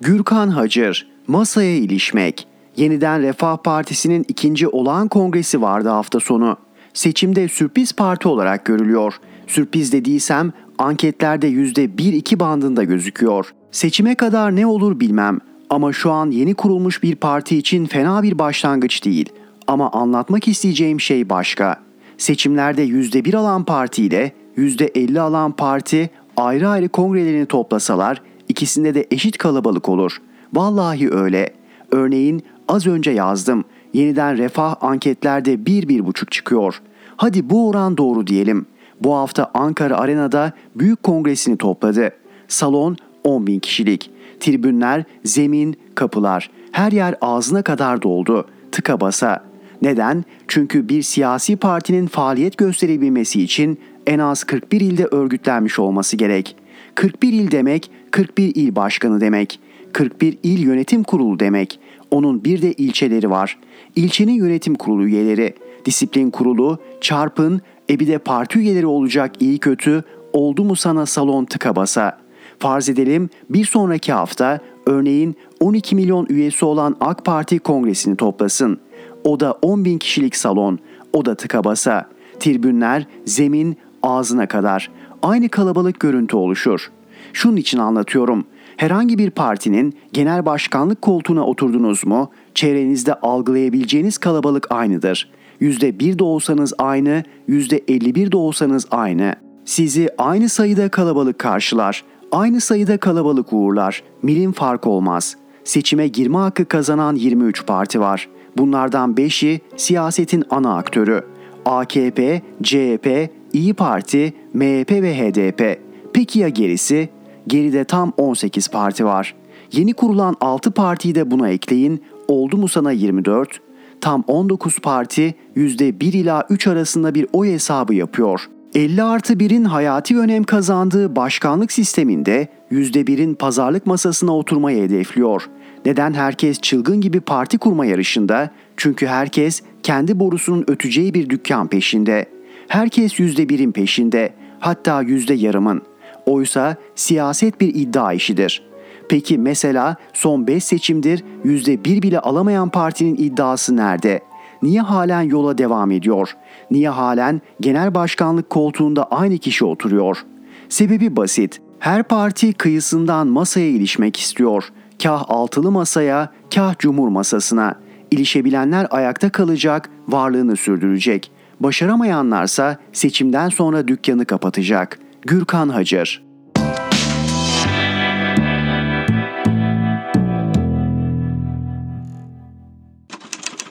Gürkan 0.00 0.48
Hacır, 0.48 1.06
masaya 1.26 1.76
ilişmek. 1.76 2.46
Yeniden 2.76 3.22
Refah 3.22 3.56
Partisi'nin 3.56 4.24
ikinci 4.28 4.68
olağan 4.68 5.08
kongresi 5.08 5.62
vardı 5.62 5.88
hafta 5.88 6.20
sonu. 6.20 6.56
Seçimde 6.94 7.48
sürpriz 7.48 7.92
parti 7.92 8.28
olarak 8.28 8.64
görülüyor. 8.64 9.14
Sürpriz 9.46 9.92
dediysem 9.92 10.52
anketlerde 10.78 11.48
%1-2 11.50 12.40
bandında 12.40 12.84
gözüküyor. 12.84 13.54
Seçime 13.70 14.14
kadar 14.14 14.56
ne 14.56 14.66
olur 14.66 15.00
bilmem 15.00 15.38
ama 15.70 15.92
şu 15.92 16.10
an 16.10 16.30
yeni 16.30 16.54
kurulmuş 16.54 17.02
bir 17.02 17.14
parti 17.14 17.56
için 17.56 17.86
fena 17.86 18.22
bir 18.22 18.38
başlangıç 18.38 19.04
değil. 19.04 19.28
Ama 19.66 19.90
anlatmak 19.90 20.48
isteyeceğim 20.48 21.00
şey 21.00 21.28
başka. 21.28 21.80
Seçimlerde 22.18 22.86
%1 22.86 23.36
alan 23.36 23.64
parti 23.64 24.04
ile 24.04 24.32
%50 24.56 25.20
alan 25.20 25.52
parti 25.52 26.10
ayrı 26.36 26.68
ayrı 26.68 26.88
kongrelerini 26.88 27.46
toplasalar 27.46 28.22
ikisinde 28.54 28.94
de 28.94 29.06
eşit 29.10 29.38
kalabalık 29.38 29.88
olur. 29.88 30.22
Vallahi 30.52 31.10
öyle. 31.10 31.54
Örneğin 31.90 32.42
az 32.68 32.86
önce 32.86 33.10
yazdım. 33.10 33.64
Yeniden 33.92 34.38
refah 34.38 34.76
anketlerde 34.80 35.54
1-1,5 35.54 36.30
çıkıyor. 36.30 36.82
Hadi 37.16 37.50
bu 37.50 37.68
oran 37.68 37.96
doğru 37.96 38.26
diyelim. 38.26 38.66
Bu 39.00 39.14
hafta 39.14 39.50
Ankara 39.54 39.96
Arena'da 39.96 40.52
büyük 40.76 41.02
kongresini 41.02 41.56
topladı. 41.56 42.10
Salon 42.48 42.96
10 43.24 43.46
bin 43.46 43.58
kişilik. 43.58 44.10
Tribünler, 44.40 45.04
zemin, 45.24 45.76
kapılar. 45.94 46.50
Her 46.72 46.92
yer 46.92 47.14
ağzına 47.20 47.62
kadar 47.62 48.02
doldu. 48.02 48.46
Tıka 48.72 49.00
basa. 49.00 49.44
Neden? 49.82 50.24
Çünkü 50.48 50.88
bir 50.88 51.02
siyasi 51.02 51.56
partinin 51.56 52.06
faaliyet 52.06 52.56
gösterebilmesi 52.56 53.42
için 53.42 53.80
en 54.06 54.18
az 54.18 54.44
41 54.44 54.80
ilde 54.80 55.04
örgütlenmiş 55.04 55.78
olması 55.78 56.16
gerek. 56.16 56.56
41 56.94 57.32
il 57.32 57.50
demek 57.50 57.90
41 58.10 58.54
il 58.54 58.76
başkanı 58.76 59.20
demek. 59.20 59.60
41 59.92 60.38
il 60.42 60.58
yönetim 60.58 61.02
kurulu 61.02 61.40
demek. 61.40 61.80
Onun 62.10 62.44
bir 62.44 62.62
de 62.62 62.72
ilçeleri 62.72 63.30
var. 63.30 63.58
İlçenin 63.96 64.32
yönetim 64.32 64.74
kurulu 64.74 65.06
üyeleri, 65.06 65.54
disiplin 65.84 66.30
kurulu, 66.30 66.78
çarpın, 67.00 67.60
e 67.88 67.98
de 67.98 68.18
parti 68.18 68.58
üyeleri 68.58 68.86
olacak 68.86 69.32
iyi 69.40 69.58
kötü 69.58 70.04
oldu 70.32 70.64
mu 70.64 70.76
sana 70.76 71.06
salon 71.06 71.44
tıka 71.44 71.76
basa. 71.76 72.18
Farz 72.58 72.88
edelim 72.88 73.30
bir 73.50 73.64
sonraki 73.64 74.12
hafta 74.12 74.60
örneğin 74.86 75.36
12 75.60 75.96
milyon 75.96 76.26
üyesi 76.28 76.64
olan 76.64 76.96
AK 77.00 77.24
Parti 77.24 77.58
kongresini 77.58 78.16
toplasın. 78.16 78.80
O 79.24 79.40
da 79.40 79.52
10 79.52 79.84
bin 79.84 79.98
kişilik 79.98 80.36
salon, 80.36 80.78
o 81.12 81.24
da 81.24 81.34
tıka 81.34 81.64
basa. 81.64 82.08
Tribünler, 82.40 83.06
zemin, 83.24 83.76
ağzına 84.02 84.48
kadar. 84.48 84.90
Aynı 85.24 85.48
kalabalık 85.48 86.00
görüntü 86.00 86.36
oluşur. 86.36 86.90
Şunun 87.32 87.56
için 87.56 87.78
anlatıyorum. 87.78 88.44
Herhangi 88.76 89.18
bir 89.18 89.30
partinin 89.30 89.94
genel 90.12 90.46
başkanlık 90.46 91.02
koltuğuna 91.02 91.46
oturdunuz 91.46 92.06
mu, 92.06 92.30
çevrenizde 92.54 93.14
algılayabileceğiniz 93.14 94.18
kalabalık 94.18 94.72
aynıdır. 94.72 95.30
%1 95.60 96.18
de 96.18 96.24
olsanız 96.24 96.72
aynı, 96.78 97.22
%51 97.48 98.32
de 98.32 98.36
olsanız 98.36 98.86
aynı. 98.90 99.34
Sizi 99.64 100.08
aynı 100.18 100.48
sayıda 100.48 100.88
kalabalık 100.88 101.38
karşılar, 101.38 102.04
aynı 102.32 102.60
sayıda 102.60 102.98
kalabalık 102.98 103.52
uğurlar. 103.52 104.02
Milim 104.22 104.52
fark 104.52 104.86
olmaz. 104.86 105.36
Seçime 105.64 106.08
girme 106.08 106.38
hakkı 106.38 106.64
kazanan 106.64 107.14
23 107.14 107.66
parti 107.66 108.00
var. 108.00 108.28
Bunlardan 108.56 109.14
5'i 109.14 109.60
siyasetin 109.76 110.44
ana 110.50 110.76
aktörü. 110.76 111.24
AKP, 111.64 112.42
CHP, 112.62 113.30
İyi 113.54 113.74
Parti, 113.74 114.34
MHP 114.54 114.90
ve 114.90 115.18
HDP. 115.18 115.80
Peki 116.12 116.38
ya 116.38 116.48
gerisi? 116.48 117.08
Geride 117.46 117.84
tam 117.84 118.12
18 118.16 118.68
parti 118.68 119.04
var. 119.04 119.34
Yeni 119.72 119.94
kurulan 119.94 120.36
6 120.40 120.70
partiyi 120.70 121.14
de 121.14 121.30
buna 121.30 121.48
ekleyin. 121.48 122.02
Oldu 122.28 122.56
mu 122.56 122.68
sana 122.68 122.92
24? 122.92 123.60
Tam 124.00 124.24
19 124.26 124.78
parti 124.78 125.34
%1 125.56 126.16
ila 126.16 126.46
3 126.50 126.66
arasında 126.66 127.14
bir 127.14 127.26
oy 127.32 127.52
hesabı 127.52 127.94
yapıyor. 127.94 128.48
50 128.74 129.02
artı 129.02 129.34
1'in 129.34 129.64
hayati 129.64 130.18
önem 130.18 130.44
kazandığı 130.44 131.16
başkanlık 131.16 131.72
sisteminde 131.72 132.48
%1'in 132.72 133.34
pazarlık 133.34 133.86
masasına 133.86 134.36
oturmayı 134.36 134.82
hedefliyor. 134.82 135.48
Neden 135.84 136.12
herkes 136.12 136.60
çılgın 136.60 137.00
gibi 137.00 137.20
parti 137.20 137.58
kurma 137.58 137.86
yarışında? 137.86 138.50
Çünkü 138.76 139.06
herkes 139.06 139.62
kendi 139.82 140.18
borusunun 140.20 140.64
öteceği 140.68 141.14
bir 141.14 141.30
dükkan 141.30 141.68
peşinde. 141.68 142.33
Herkes 142.68 143.20
%1'in 143.20 143.72
peşinde, 143.72 144.34
hatta 144.60 145.02
yüzde 145.02 145.34
yarımın. 145.34 145.82
Oysa 146.26 146.76
siyaset 146.94 147.60
bir 147.60 147.74
iddia 147.74 148.12
işidir. 148.12 148.62
Peki 149.08 149.38
mesela 149.38 149.96
son 150.12 150.46
5 150.46 150.64
seçimdir 150.64 151.24
%1 151.44 152.02
bile 152.02 152.20
alamayan 152.20 152.68
partinin 152.68 153.16
iddiası 153.16 153.76
nerede? 153.76 154.20
Niye 154.62 154.80
halen 154.80 155.22
yola 155.22 155.58
devam 155.58 155.90
ediyor? 155.90 156.36
Niye 156.70 156.88
halen 156.88 157.40
genel 157.60 157.94
başkanlık 157.94 158.50
koltuğunda 158.50 159.04
aynı 159.04 159.38
kişi 159.38 159.64
oturuyor? 159.64 160.24
Sebebi 160.68 161.16
basit. 161.16 161.60
Her 161.78 162.02
parti 162.02 162.52
kıyısından 162.52 163.26
masaya 163.26 163.68
ilişmek 163.68 164.20
istiyor. 164.20 164.68
Kah 165.02 165.24
altılı 165.28 165.70
masaya, 165.70 166.32
kah 166.54 166.78
cumhur 166.78 167.08
masasına. 167.08 167.74
İlişebilenler 168.10 168.86
ayakta 168.90 169.32
kalacak, 169.32 169.90
varlığını 170.08 170.56
sürdürecek. 170.56 171.30
Başaramayanlarsa 171.64 172.78
seçimden 172.92 173.48
sonra 173.48 173.88
dükkanı 173.88 174.24
kapatacak. 174.24 174.98
Gürkan 175.22 175.68
Hacer 175.68 176.22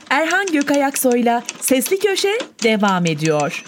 Erhan 0.09 0.45
Gökayaksoy'la 0.53 1.43
Sesli 1.59 1.99
Köşe 1.99 2.37
devam 2.63 3.05
ediyor. 3.05 3.63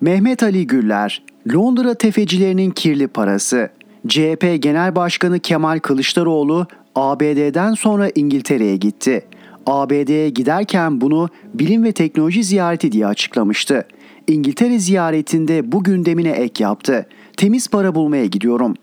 Mehmet 0.00 0.42
Ali 0.42 0.66
Güller, 0.66 1.22
Londra 1.54 1.94
tefecilerinin 1.94 2.70
kirli 2.70 3.08
parası. 3.08 3.70
CHP 4.08 4.56
Genel 4.58 4.96
Başkanı 4.96 5.40
Kemal 5.40 5.78
Kılıçdaroğlu 5.78 6.66
ABD'den 6.94 7.74
sonra 7.74 8.10
İngiltere'ye 8.14 8.76
gitti. 8.76 9.24
ABD'ye 9.66 10.30
giderken 10.30 11.00
bunu 11.00 11.28
bilim 11.54 11.84
ve 11.84 11.92
teknoloji 11.92 12.44
ziyareti 12.44 12.92
diye 12.92 13.06
açıklamıştı. 13.06 13.86
İngiltere 14.28 14.78
ziyaretinde 14.78 15.72
bu 15.72 15.84
gündemine 15.84 16.30
ek 16.30 16.64
yaptı. 16.64 17.06
Temiz 17.36 17.68
para 17.68 17.94
bulmaya 17.94 18.26
gidiyorum. 18.26 18.74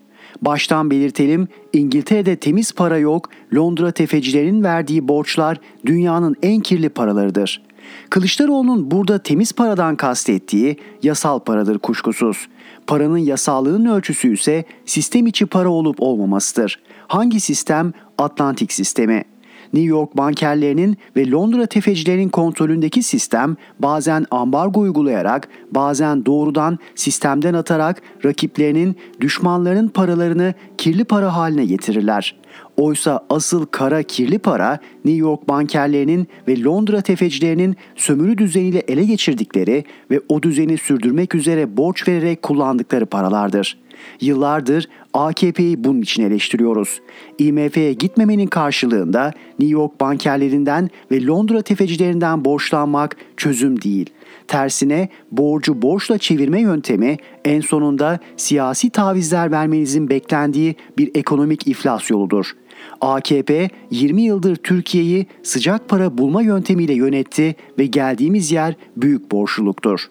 Baştan 0.42 0.90
belirtelim 0.90 1.48
İngiltere'de 1.72 2.36
temiz 2.36 2.72
para 2.72 2.98
yok, 2.98 3.28
Londra 3.54 3.92
tefecilerin 3.92 4.64
verdiği 4.64 5.08
borçlar 5.08 5.60
dünyanın 5.86 6.36
en 6.42 6.60
kirli 6.60 6.88
paralarıdır. 6.88 7.62
Kılıçdaroğlu'nun 8.10 8.90
burada 8.90 9.18
temiz 9.18 9.52
paradan 9.52 9.96
kastettiği 9.96 10.76
yasal 11.02 11.38
paradır 11.38 11.78
kuşkusuz. 11.78 12.48
Paranın 12.86 13.18
yasallığının 13.18 13.84
ölçüsü 13.84 14.34
ise 14.34 14.64
sistem 14.86 15.26
içi 15.26 15.46
para 15.46 15.68
olup 15.68 16.02
olmamasıdır. 16.02 16.80
Hangi 17.06 17.40
sistem? 17.40 17.92
Atlantik 18.18 18.72
sistemi. 18.72 19.24
New 19.72 19.88
York 19.88 20.16
bankerlerinin 20.16 20.96
ve 21.16 21.30
Londra 21.30 21.66
tefecilerinin 21.66 22.28
kontrolündeki 22.28 23.02
sistem 23.02 23.56
bazen 23.78 24.26
ambargo 24.30 24.80
uygulayarak, 24.80 25.48
bazen 25.70 26.26
doğrudan 26.26 26.78
sistemden 26.94 27.54
atarak 27.54 28.02
rakiplerinin, 28.24 28.96
düşmanlarının 29.20 29.88
paralarını 29.88 30.54
kirli 30.78 31.04
para 31.04 31.36
haline 31.36 31.64
getirirler. 31.64 32.36
Oysa 32.76 33.24
asıl 33.30 33.66
kara 33.66 34.02
kirli 34.02 34.38
para 34.38 34.78
New 35.04 35.20
York 35.20 35.48
bankerlerinin 35.48 36.28
ve 36.48 36.62
Londra 36.62 37.00
tefecilerinin 37.00 37.76
sömürü 37.96 38.38
düzeniyle 38.38 38.78
ele 38.78 39.04
geçirdikleri 39.04 39.84
ve 40.10 40.20
o 40.28 40.42
düzeni 40.42 40.78
sürdürmek 40.78 41.34
üzere 41.34 41.76
borç 41.76 42.08
vererek 42.08 42.42
kullandıkları 42.42 43.06
paralardır. 43.06 43.76
Yıllardır 44.20 44.88
AKP'yi 45.14 45.84
bunun 45.84 46.02
için 46.02 46.22
eleştiriyoruz. 46.22 47.00
IMF'ye 47.38 47.92
gitmemenin 47.92 48.46
karşılığında 48.46 49.32
New 49.58 49.72
York 49.72 50.00
bankerlerinden 50.00 50.90
ve 51.10 51.26
Londra 51.26 51.62
tefecilerinden 51.62 52.44
borçlanmak 52.44 53.16
çözüm 53.36 53.82
değil. 53.82 54.10
Tersine 54.48 55.08
borcu 55.30 55.82
borçla 55.82 56.18
çevirme 56.18 56.60
yöntemi 56.60 57.16
en 57.44 57.60
sonunda 57.60 58.18
siyasi 58.36 58.90
tavizler 58.90 59.50
vermenizin 59.50 60.10
beklendiği 60.10 60.74
bir 60.98 61.10
ekonomik 61.14 61.66
iflas 61.66 62.10
yoludur. 62.10 62.52
AKP 63.00 63.68
20 63.90 64.22
yıldır 64.22 64.56
Türkiye'yi 64.56 65.26
sıcak 65.42 65.88
para 65.88 66.18
bulma 66.18 66.42
yöntemiyle 66.42 66.94
yönetti 66.94 67.54
ve 67.78 67.86
geldiğimiz 67.86 68.52
yer 68.52 68.74
büyük 68.96 69.30
borçluluktur. 69.30 70.10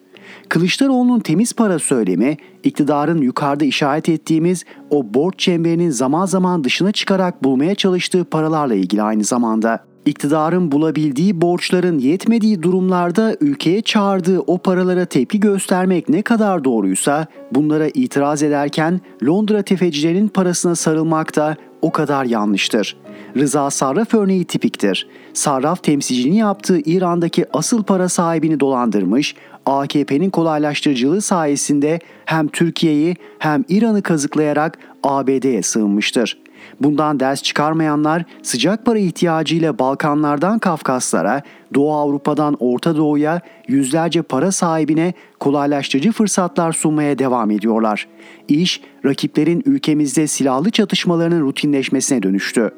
Kılıçdaroğlu'nun 0.50 1.19
temiz 1.19 1.53
para 1.53 1.79
söylemi, 1.79 2.38
iktidarın 2.63 3.21
yukarıda 3.21 3.65
işaret 3.65 4.09
ettiğimiz 4.09 4.65
o 4.89 5.13
borç 5.13 5.39
çemberinin 5.39 5.89
zaman 5.89 6.25
zaman 6.25 6.63
dışına 6.63 6.91
çıkarak 6.91 7.43
bulmaya 7.43 7.75
çalıştığı 7.75 8.25
paralarla 8.25 8.74
ilgili 8.75 9.01
aynı 9.01 9.24
zamanda. 9.24 9.89
İktidarın 10.05 10.71
bulabildiği 10.71 11.41
borçların 11.41 12.00
yetmediği 12.00 12.63
durumlarda 12.63 13.36
ülkeye 13.41 13.81
çağırdığı 13.81 14.39
o 14.39 14.57
paralara 14.57 15.05
tepki 15.05 15.39
göstermek 15.39 16.09
ne 16.09 16.21
kadar 16.21 16.63
doğruysa 16.63 17.27
bunlara 17.51 17.88
itiraz 17.88 18.43
ederken 18.43 19.01
Londra 19.24 19.62
tefecilerinin 19.62 20.27
parasına 20.27 20.75
sarılmak 20.75 21.36
da 21.36 21.57
o 21.81 21.91
kadar 21.91 22.25
yanlıştır. 22.25 22.98
Rıza 23.38 23.69
Sarraf 23.69 24.13
örneği 24.13 24.45
tipiktir. 24.45 25.07
Sarraf 25.33 25.83
temsilciliğini 25.83 26.38
yaptığı 26.38 26.79
İran'daki 26.79 27.45
asıl 27.53 27.83
para 27.83 28.09
sahibini 28.09 28.59
dolandırmış, 28.59 29.36
AKP'nin 29.65 30.29
kolaylaştırıcılığı 30.29 31.21
sayesinde 31.21 32.00
hem 32.25 32.48
Türkiye'yi 32.48 33.15
hem 33.39 33.65
İran'ı 33.69 34.01
kazıklayarak 34.01 34.77
ABD'ye 35.03 35.62
sığınmıştır. 35.62 36.38
Bundan 36.79 37.19
ders 37.19 37.43
çıkarmayanlar 37.43 38.24
sıcak 38.43 38.86
para 38.86 39.00
ihtiyacıyla 39.00 39.79
Balkanlardan 39.79 40.59
Kafkaslara, 40.59 41.41
Doğu 41.74 41.93
Avrupa'dan 41.93 42.57
Orta 42.59 42.98
Doğu'ya 42.98 43.41
yüzlerce 43.67 44.21
para 44.21 44.51
sahibine 44.51 45.13
kolaylaştırıcı 45.39 46.12
fırsatlar 46.12 46.71
sunmaya 46.71 47.19
devam 47.19 47.51
ediyorlar. 47.51 48.07
İş 48.48 48.81
rakiplerin 49.05 49.63
ülkemizde 49.65 50.27
silahlı 50.27 50.71
çatışmalarının 50.71 51.41
rutinleşmesine 51.41 52.24
dönüştü. 52.24 52.71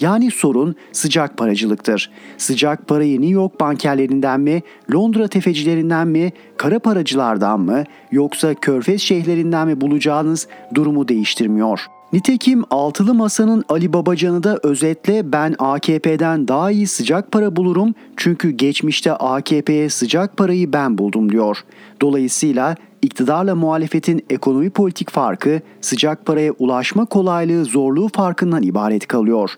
Yani 0.00 0.30
sorun 0.30 0.76
sıcak 0.92 1.36
paracılıktır. 1.36 2.10
Sıcak 2.38 2.88
parayı 2.88 3.20
New 3.20 3.34
York 3.34 3.60
bankerlerinden 3.60 4.40
mi, 4.40 4.62
Londra 4.94 5.28
tefecilerinden 5.28 6.08
mi, 6.08 6.32
kara 6.56 6.78
paracılardan 6.78 7.60
mı 7.60 7.84
yoksa 8.12 8.54
körfez 8.54 9.00
şeyhlerinden 9.00 9.66
mi 9.66 9.80
bulacağınız 9.80 10.48
durumu 10.74 11.08
değiştirmiyor. 11.08 11.80
Nitekim 12.12 12.64
altılı 12.70 13.14
masanın 13.14 13.64
Ali 13.68 13.92
Babacan'ı 13.92 14.42
da 14.42 14.58
özetle 14.62 15.32
ben 15.32 15.54
AKP'den 15.58 16.48
daha 16.48 16.70
iyi 16.70 16.86
sıcak 16.86 17.32
para 17.32 17.56
bulurum 17.56 17.94
çünkü 18.16 18.50
geçmişte 18.50 19.12
AKP'ye 19.12 19.88
sıcak 19.88 20.36
parayı 20.36 20.72
ben 20.72 20.98
buldum 20.98 21.32
diyor. 21.32 21.64
Dolayısıyla 22.00 22.74
iktidarla 23.02 23.54
muhalefetin 23.54 24.24
ekonomi 24.30 24.70
politik 24.70 25.10
farkı 25.10 25.60
sıcak 25.80 26.26
paraya 26.26 26.52
ulaşma 26.52 27.04
kolaylığı 27.04 27.64
zorluğu 27.64 28.08
farkından 28.08 28.62
ibaret 28.62 29.06
kalıyor. 29.06 29.50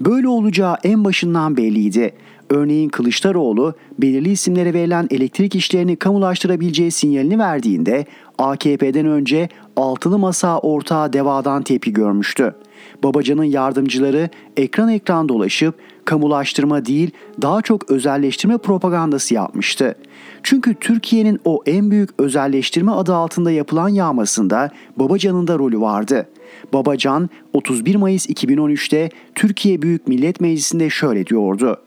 Böyle 0.00 0.28
olacağı 0.28 0.76
en 0.84 1.04
başından 1.04 1.56
belliydi. 1.56 2.14
Örneğin 2.50 2.88
Kılıçdaroğlu 2.88 3.74
belirli 3.98 4.30
isimlere 4.30 4.74
verilen 4.74 5.06
elektrik 5.10 5.54
işlerini 5.54 5.96
kamulaştırabileceği 5.96 6.90
sinyalini 6.90 7.38
verdiğinde 7.38 8.06
AKP'den 8.38 9.06
önce 9.06 9.48
altılı 9.76 10.18
masa 10.18 10.58
ortağı 10.58 11.12
devadan 11.12 11.62
tepki 11.62 11.92
görmüştü. 11.92 12.54
Babacan'ın 13.02 13.44
yardımcıları 13.44 14.28
ekran 14.56 14.88
ekran 14.88 15.28
dolaşıp 15.28 15.74
kamulaştırma 16.04 16.86
değil 16.86 17.10
daha 17.42 17.62
çok 17.62 17.90
özelleştirme 17.90 18.58
propagandası 18.58 19.34
yapmıştı. 19.34 19.94
Çünkü 20.42 20.74
Türkiye'nin 20.74 21.40
o 21.44 21.62
en 21.66 21.90
büyük 21.90 22.10
özelleştirme 22.18 22.92
adı 22.92 23.14
altında 23.14 23.50
yapılan 23.50 23.88
yağmasında 23.88 24.70
Babacan'ın 24.96 25.46
da 25.46 25.58
rolü 25.58 25.80
vardı. 25.80 26.28
Babacan 26.72 27.30
31 27.52 27.94
Mayıs 27.94 28.26
2013'te 28.26 29.10
Türkiye 29.34 29.82
Büyük 29.82 30.08
Millet 30.08 30.40
Meclisi'nde 30.40 30.90
şöyle 30.90 31.26
diyordu. 31.26 31.80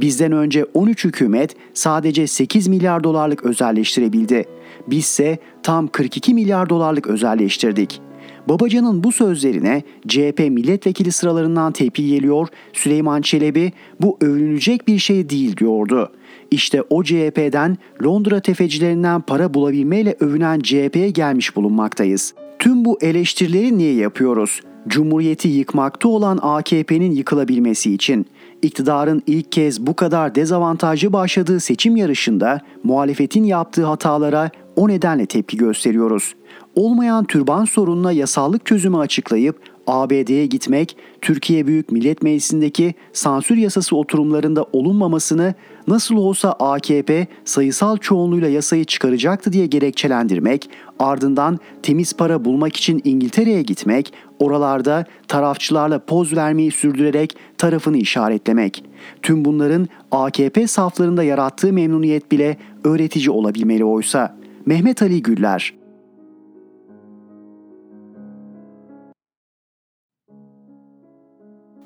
Bizden 0.00 0.32
önce 0.32 0.64
13 0.64 1.04
hükümet 1.04 1.56
sadece 1.74 2.26
8 2.26 2.68
milyar 2.68 3.04
dolarlık 3.04 3.44
özelleştirebildi. 3.44 4.44
Bizse 4.86 5.38
tam 5.62 5.88
42 5.88 6.34
milyar 6.34 6.68
dolarlık 6.68 7.06
özelleştirdik. 7.06 8.00
Babacan'ın 8.48 9.04
bu 9.04 9.12
sözlerine 9.12 9.82
CHP 10.08 10.38
milletvekili 10.38 11.12
sıralarından 11.12 11.72
tepki 11.72 12.08
geliyor. 12.08 12.48
Süleyman 12.72 13.22
Çelebi 13.22 13.72
bu 14.00 14.16
övünülecek 14.20 14.88
bir 14.88 14.98
şey 14.98 15.30
değil 15.30 15.56
diyordu. 15.56 16.12
İşte 16.50 16.82
o 16.90 17.04
CHP'den 17.04 17.78
Londra 18.04 18.40
tefecilerinden 18.40 19.20
para 19.20 19.54
bulabilmeyle 19.54 20.16
övünen 20.20 20.60
CHP'ye 20.60 21.10
gelmiş 21.10 21.56
bulunmaktayız. 21.56 22.34
Tüm 22.58 22.84
bu 22.84 22.98
eleştirileri 23.00 23.78
niye 23.78 23.94
yapıyoruz? 23.94 24.60
Cumhuriyeti 24.88 25.48
yıkmakta 25.48 26.08
olan 26.08 26.38
AKP'nin 26.42 27.10
yıkılabilmesi 27.10 27.94
için 27.94 28.26
iktidarın 28.62 29.22
ilk 29.26 29.52
kez 29.52 29.86
bu 29.86 29.96
kadar 29.96 30.34
dezavantajlı 30.34 31.12
başladığı 31.12 31.60
seçim 31.60 31.96
yarışında 31.96 32.60
muhalefetin 32.84 33.44
yaptığı 33.44 33.84
hatalara 33.84 34.50
o 34.76 34.88
nedenle 34.88 35.26
tepki 35.26 35.56
gösteriyoruz. 35.56 36.34
Olmayan 36.74 37.24
türban 37.24 37.64
sorununa 37.64 38.12
yasallık 38.12 38.66
çözümü 38.66 38.96
açıklayıp 38.96 39.60
ABD'ye 39.86 40.46
gitmek, 40.46 40.96
Türkiye 41.20 41.66
Büyük 41.66 41.92
Millet 41.92 42.22
Meclisi'ndeki 42.22 42.94
sansür 43.12 43.56
yasası 43.56 43.96
oturumlarında 43.96 44.66
olunmamasını 44.72 45.54
nasıl 45.88 46.16
olsa 46.16 46.52
AKP 46.52 47.26
sayısal 47.44 47.96
çoğunluğuyla 47.96 48.48
yasayı 48.48 48.84
çıkaracaktı 48.84 49.52
diye 49.52 49.66
gerekçelendirmek, 49.66 50.70
ardından 50.98 51.58
temiz 51.82 52.12
para 52.12 52.44
bulmak 52.44 52.76
için 52.76 53.00
İngiltere'ye 53.04 53.62
gitmek, 53.62 54.12
oralarda 54.38 55.04
tarafçılarla 55.28 55.98
poz 55.98 56.36
vermeyi 56.36 56.70
sürdürerek 56.70 57.36
tarafını 57.58 57.96
işaretlemek. 57.96 58.84
Tüm 59.22 59.44
bunların 59.44 59.88
AKP 60.10 60.66
saflarında 60.66 61.22
yarattığı 61.22 61.72
memnuniyet 61.72 62.32
bile 62.32 62.56
öğretici 62.84 63.30
olabilmeli 63.30 63.84
oysa. 63.84 64.36
Mehmet 64.66 65.02
Ali 65.02 65.22
Güller 65.22 65.72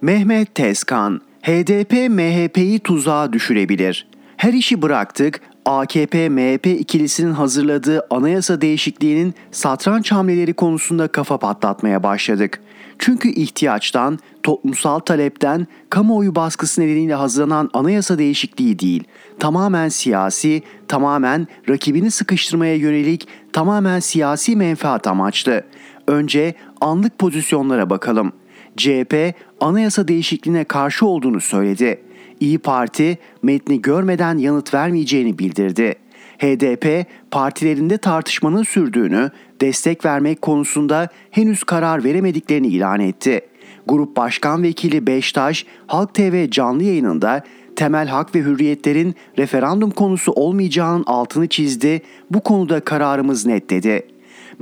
Mehmet 0.03 0.55
Tezkan, 0.55 1.21
HDP 1.43 1.93
MHP'yi 2.11 2.79
tuzağa 2.79 3.33
düşürebilir. 3.33 4.07
Her 4.37 4.53
işi 4.53 4.83
bıraktık, 4.83 5.41
AKP-MHP 5.67 6.67
ikilisinin 6.67 7.33
hazırladığı 7.33 8.07
anayasa 8.11 8.61
değişikliğinin 8.61 9.35
satranç 9.51 10.13
hamleleri 10.13 10.55
konusunda 10.55 11.09
kafa 11.09 11.39
patlatmaya 11.39 12.03
başladık. 12.03 12.61
Çünkü 12.99 13.29
ihtiyaçtan, 13.29 14.19
toplumsal 14.43 14.99
talepten, 14.99 15.67
kamuoyu 15.91 16.35
baskısı 16.35 16.81
nedeniyle 16.81 17.15
hazırlanan 17.15 17.71
anayasa 17.73 18.19
değişikliği 18.19 18.79
değil, 18.79 19.05
tamamen 19.39 19.89
siyasi, 19.89 20.63
tamamen 20.89 21.47
rakibini 21.69 22.11
sıkıştırmaya 22.11 22.75
yönelik, 22.75 23.29
tamamen 23.53 24.01
siyasi 24.01 24.57
menfaat 24.57 25.07
amaçlı. 25.07 25.63
Önce 26.07 26.55
anlık 26.81 27.19
pozisyonlara 27.19 27.91
bakalım. 27.91 28.33
CHP 28.81 29.35
anayasa 29.61 30.09
değişikliğine 30.09 30.65
karşı 30.65 31.07
olduğunu 31.07 31.41
söyledi. 31.41 32.01
İyi 32.41 32.59
Parti 32.59 33.19
metni 33.43 33.83
görmeden 33.83 34.39
yanıt 34.39 34.75
vermeyeceğini 34.75 35.39
bildirdi. 35.39 35.95
HDP 36.39 37.07
partilerinde 37.31 37.99
tartışmanın 37.99 38.63
sürdüğünü, 38.63 39.31
destek 39.61 40.05
vermek 40.05 40.43
konusunda 40.43 41.09
henüz 41.31 41.65
karar 41.65 42.05
veremediklerini 42.05 42.67
ilan 42.67 43.01
etti. 43.01 43.41
Grup 43.87 44.17
Başkan 44.17 44.63
Vekili 44.63 45.07
Beştaş, 45.07 45.67
Halk 45.87 46.15
TV 46.15 46.51
canlı 46.51 46.83
yayınında 46.83 47.45
temel 47.77 48.09
hak 48.09 48.35
ve 48.35 48.39
hürriyetlerin 48.39 49.15
referandum 49.39 49.91
konusu 49.91 50.33
olmayacağının 50.33 51.05
altını 51.07 51.49
çizdi. 51.49 52.03
Bu 52.31 52.41
konuda 52.41 52.81
kararımız 52.81 53.47
net 53.47 53.71
dedi. 53.71 54.07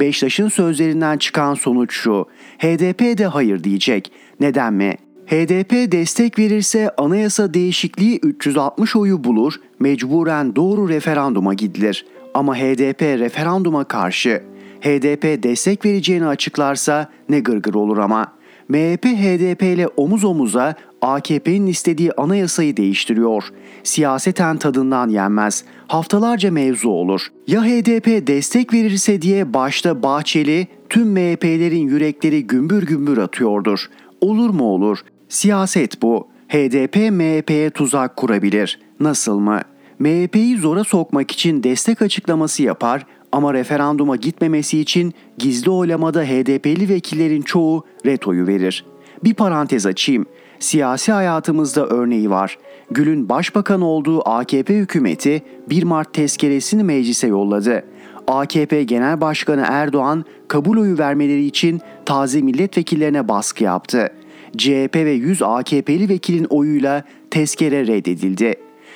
Beştaş'ın 0.01 0.49
sözlerinden 0.49 1.19
çıkan 1.19 1.55
sonuç 1.55 1.93
şu. 1.93 2.27
HDP 2.59 3.19
de 3.19 3.27
hayır 3.27 3.65
diyecek. 3.65 4.13
Neden 4.41 4.75
mi? 4.75 4.95
HDP 5.27 5.93
destek 5.93 6.39
verirse 6.39 6.91
anayasa 6.97 7.55
değişikliği 7.55 8.19
360 8.23 8.97
oyu 8.97 9.25
bulur, 9.25 9.55
mecburen 9.81 10.57
doğru 10.57 10.89
referanduma 10.89 11.55
gidilir. 11.55 12.07
Ama 12.35 12.57
HDP 12.57 13.03
referanduma 13.03 13.85
karşı. 13.85 14.43
HDP 14.81 15.43
destek 15.43 15.85
vereceğini 15.85 16.27
açıklarsa 16.27 17.11
ne 17.29 17.41
gırgır 17.41 17.75
olur 17.75 17.99
ama. 17.99 18.33
MHP 18.69 19.05
HDP 19.05 19.63
ile 19.63 19.89
omuz 19.89 20.25
omuza 20.25 20.75
AKP'nin 21.03 21.67
istediği 21.67 22.13
anayasayı 22.13 22.77
değiştiriyor. 22.77 23.45
Siyaseten 23.83 24.57
tadından 24.57 25.09
yenmez. 25.09 25.65
Haftalarca 25.89 26.51
mevzu 26.51 26.89
olur. 26.89 27.29
Ya 27.47 27.63
HDP 27.65 28.27
destek 28.27 28.73
verirse 28.73 29.23
diye 29.23 29.55
başta 29.55 30.03
Bahçeli 30.03 30.67
tüm 30.89 31.09
MHP'lerin 31.13 31.89
yürekleri 31.89 32.47
gümbür 32.47 32.87
gümbür 32.87 33.19
atıyordur. 33.19 33.87
Olur 34.21 34.51
mu 34.51 34.65
olur? 34.65 34.99
Siyaset 35.29 36.03
bu. 36.03 36.29
HDP 36.49 36.97
MHP'ye 36.97 37.71
tuzak 37.71 38.17
kurabilir. 38.17 38.81
Nasıl 39.01 39.39
mı? 39.39 39.61
MHP'yi 39.99 40.57
zora 40.57 40.85
sokmak 40.85 41.31
için 41.31 41.63
destek 41.63 42.03
açıklaması 42.03 42.63
yapar 42.63 43.07
ama 43.33 43.55
referanduma 43.55 44.17
gitmemesi 44.17 44.81
için 44.81 45.15
gizli 45.39 45.71
oylamada 45.71 46.23
HDP'li 46.23 46.89
vekillerin 46.89 47.43
çoğu 47.43 47.85
retoyu 48.07 48.47
verir. 48.47 48.85
Bir 49.25 49.35
parantez 49.35 49.87
açayım. 49.87 50.27
Siyasi 50.61 51.13
hayatımızda 51.13 51.87
örneği 51.87 52.31
var. 52.31 52.59
Gül'ün 52.91 53.29
başbakan 53.29 53.81
olduğu 53.81 54.29
AKP 54.29 54.75
hükümeti 54.75 55.43
1 55.71 55.83
Mart 55.83 56.15
tezkeresini 56.15 56.85
meclise 56.85 57.27
yolladı. 57.27 57.85
AKP 58.27 58.83
Genel 58.83 59.21
Başkanı 59.21 59.65
Erdoğan 59.69 60.25
kabul 60.49 60.77
oyu 60.77 60.99
vermeleri 60.99 61.45
için 61.45 61.81
taze 62.07 62.43
milletvekillerine 62.43 63.29
baskı 63.29 63.65
yaptı. 63.65 64.09
CHP 64.57 64.97
ve 64.97 65.11
100 65.11 65.43
AKP'li 65.43 66.09
vekilin 66.09 66.45
oyuyla 66.45 67.05
tezkere 67.31 67.87
reddedildi. 67.87 68.55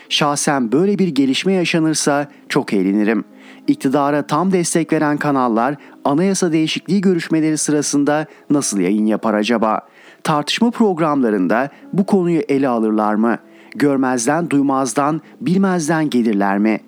Şahsen 0.09 0.73
böyle 0.73 0.99
bir 0.99 1.09
gelişme 1.09 1.53
yaşanırsa 1.53 2.29
çok 2.49 2.73
eğlenirim. 2.73 3.25
İktidara 3.67 4.27
tam 4.27 4.53
destek 4.53 4.93
veren 4.93 5.17
kanallar 5.17 5.77
anayasa 6.05 6.53
değişikliği 6.53 7.01
görüşmeleri 7.01 7.59
sırasında 7.59 8.27
nasıl 8.51 8.81
yayın 8.81 9.07
yapar 9.07 9.35
acaba? 9.35 9.81
Tartışma 10.25 10.71
programlarında 10.71 11.69
bu 11.93 12.07
konuyu 12.07 12.41
ele 12.49 12.69
alırlar 12.69 13.15
mı? 13.15 13.39
Görmezden, 13.75 14.51
duymazdan, 14.51 15.21
bilmezden 15.41 16.11
gelirler 16.11 16.59
mi? 16.59 16.81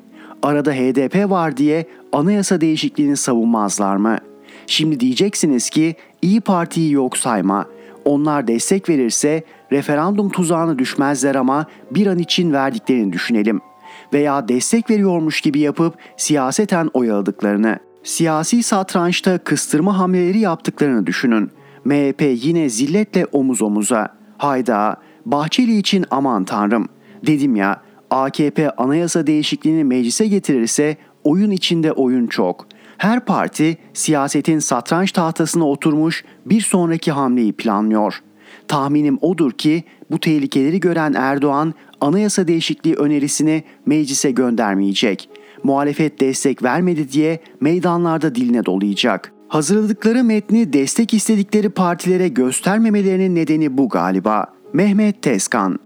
Arada 0.42 0.72
HDP 0.72 1.30
var 1.30 1.56
diye 1.56 1.86
anayasa 2.12 2.60
değişikliğini 2.60 3.16
savunmazlar 3.16 3.96
mı? 3.96 4.18
Şimdi 4.66 5.00
diyeceksiniz 5.00 5.70
ki 5.70 5.94
İyi 6.22 6.40
Parti'yi 6.40 6.92
yok 6.92 7.16
sayma. 7.16 7.66
Onlar 8.04 8.48
destek 8.48 8.88
verirse 8.88 9.44
referandum 9.72 10.30
tuzağına 10.30 10.78
düşmezler 10.78 11.34
ama 11.34 11.66
bir 11.90 12.06
an 12.06 12.18
için 12.18 12.52
verdiklerini 12.52 13.12
düşünelim. 13.12 13.60
Veya 14.12 14.48
destek 14.48 14.90
veriyormuş 14.90 15.40
gibi 15.40 15.60
yapıp 15.60 15.94
siyaseten 16.16 16.90
oyaladıklarını. 16.94 17.78
Siyasi 18.04 18.62
satrançta 18.62 19.38
kıstırma 19.38 19.98
hamleleri 19.98 20.38
yaptıklarını 20.38 21.06
düşünün. 21.06 21.50
MHP 21.84 22.22
yine 22.44 22.68
zilletle 22.68 23.26
omuz 23.32 23.62
omuza. 23.62 24.08
Hayda, 24.38 24.96
Bahçeli 25.26 25.78
için 25.78 26.04
aman 26.10 26.44
tanrım. 26.44 26.88
Dedim 27.26 27.56
ya, 27.56 27.82
AKP 28.10 28.70
anayasa 28.70 29.26
değişikliğini 29.26 29.84
meclise 29.84 30.26
getirirse 30.26 30.96
oyun 31.24 31.50
içinde 31.50 31.92
oyun 31.92 32.26
çok. 32.26 32.66
Her 32.98 33.20
parti 33.20 33.76
siyasetin 33.94 34.58
satranç 34.58 35.12
tahtasına 35.12 35.68
oturmuş 35.68 36.24
bir 36.46 36.60
sonraki 36.60 37.12
hamleyi 37.12 37.52
planlıyor. 37.52 38.22
Tahminim 38.68 39.18
odur 39.20 39.52
ki 39.52 39.84
bu 40.10 40.20
tehlikeleri 40.20 40.80
gören 40.80 41.12
Erdoğan 41.16 41.74
anayasa 42.00 42.48
değişikliği 42.48 42.94
önerisini 42.94 43.64
meclise 43.86 44.30
göndermeyecek. 44.30 45.28
Muhalefet 45.62 46.20
destek 46.20 46.62
vermedi 46.62 47.12
diye 47.12 47.40
meydanlarda 47.60 48.34
diline 48.34 48.64
dolayacak. 48.64 49.33
Hazırladıkları 49.48 50.24
metni 50.24 50.72
destek 50.72 51.14
istedikleri 51.14 51.70
partilere 51.70 52.28
göstermemelerinin 52.28 53.34
nedeni 53.34 53.78
bu 53.78 53.88
galiba. 53.88 54.46
Mehmet 54.72 55.22
Tezkan 55.22 55.78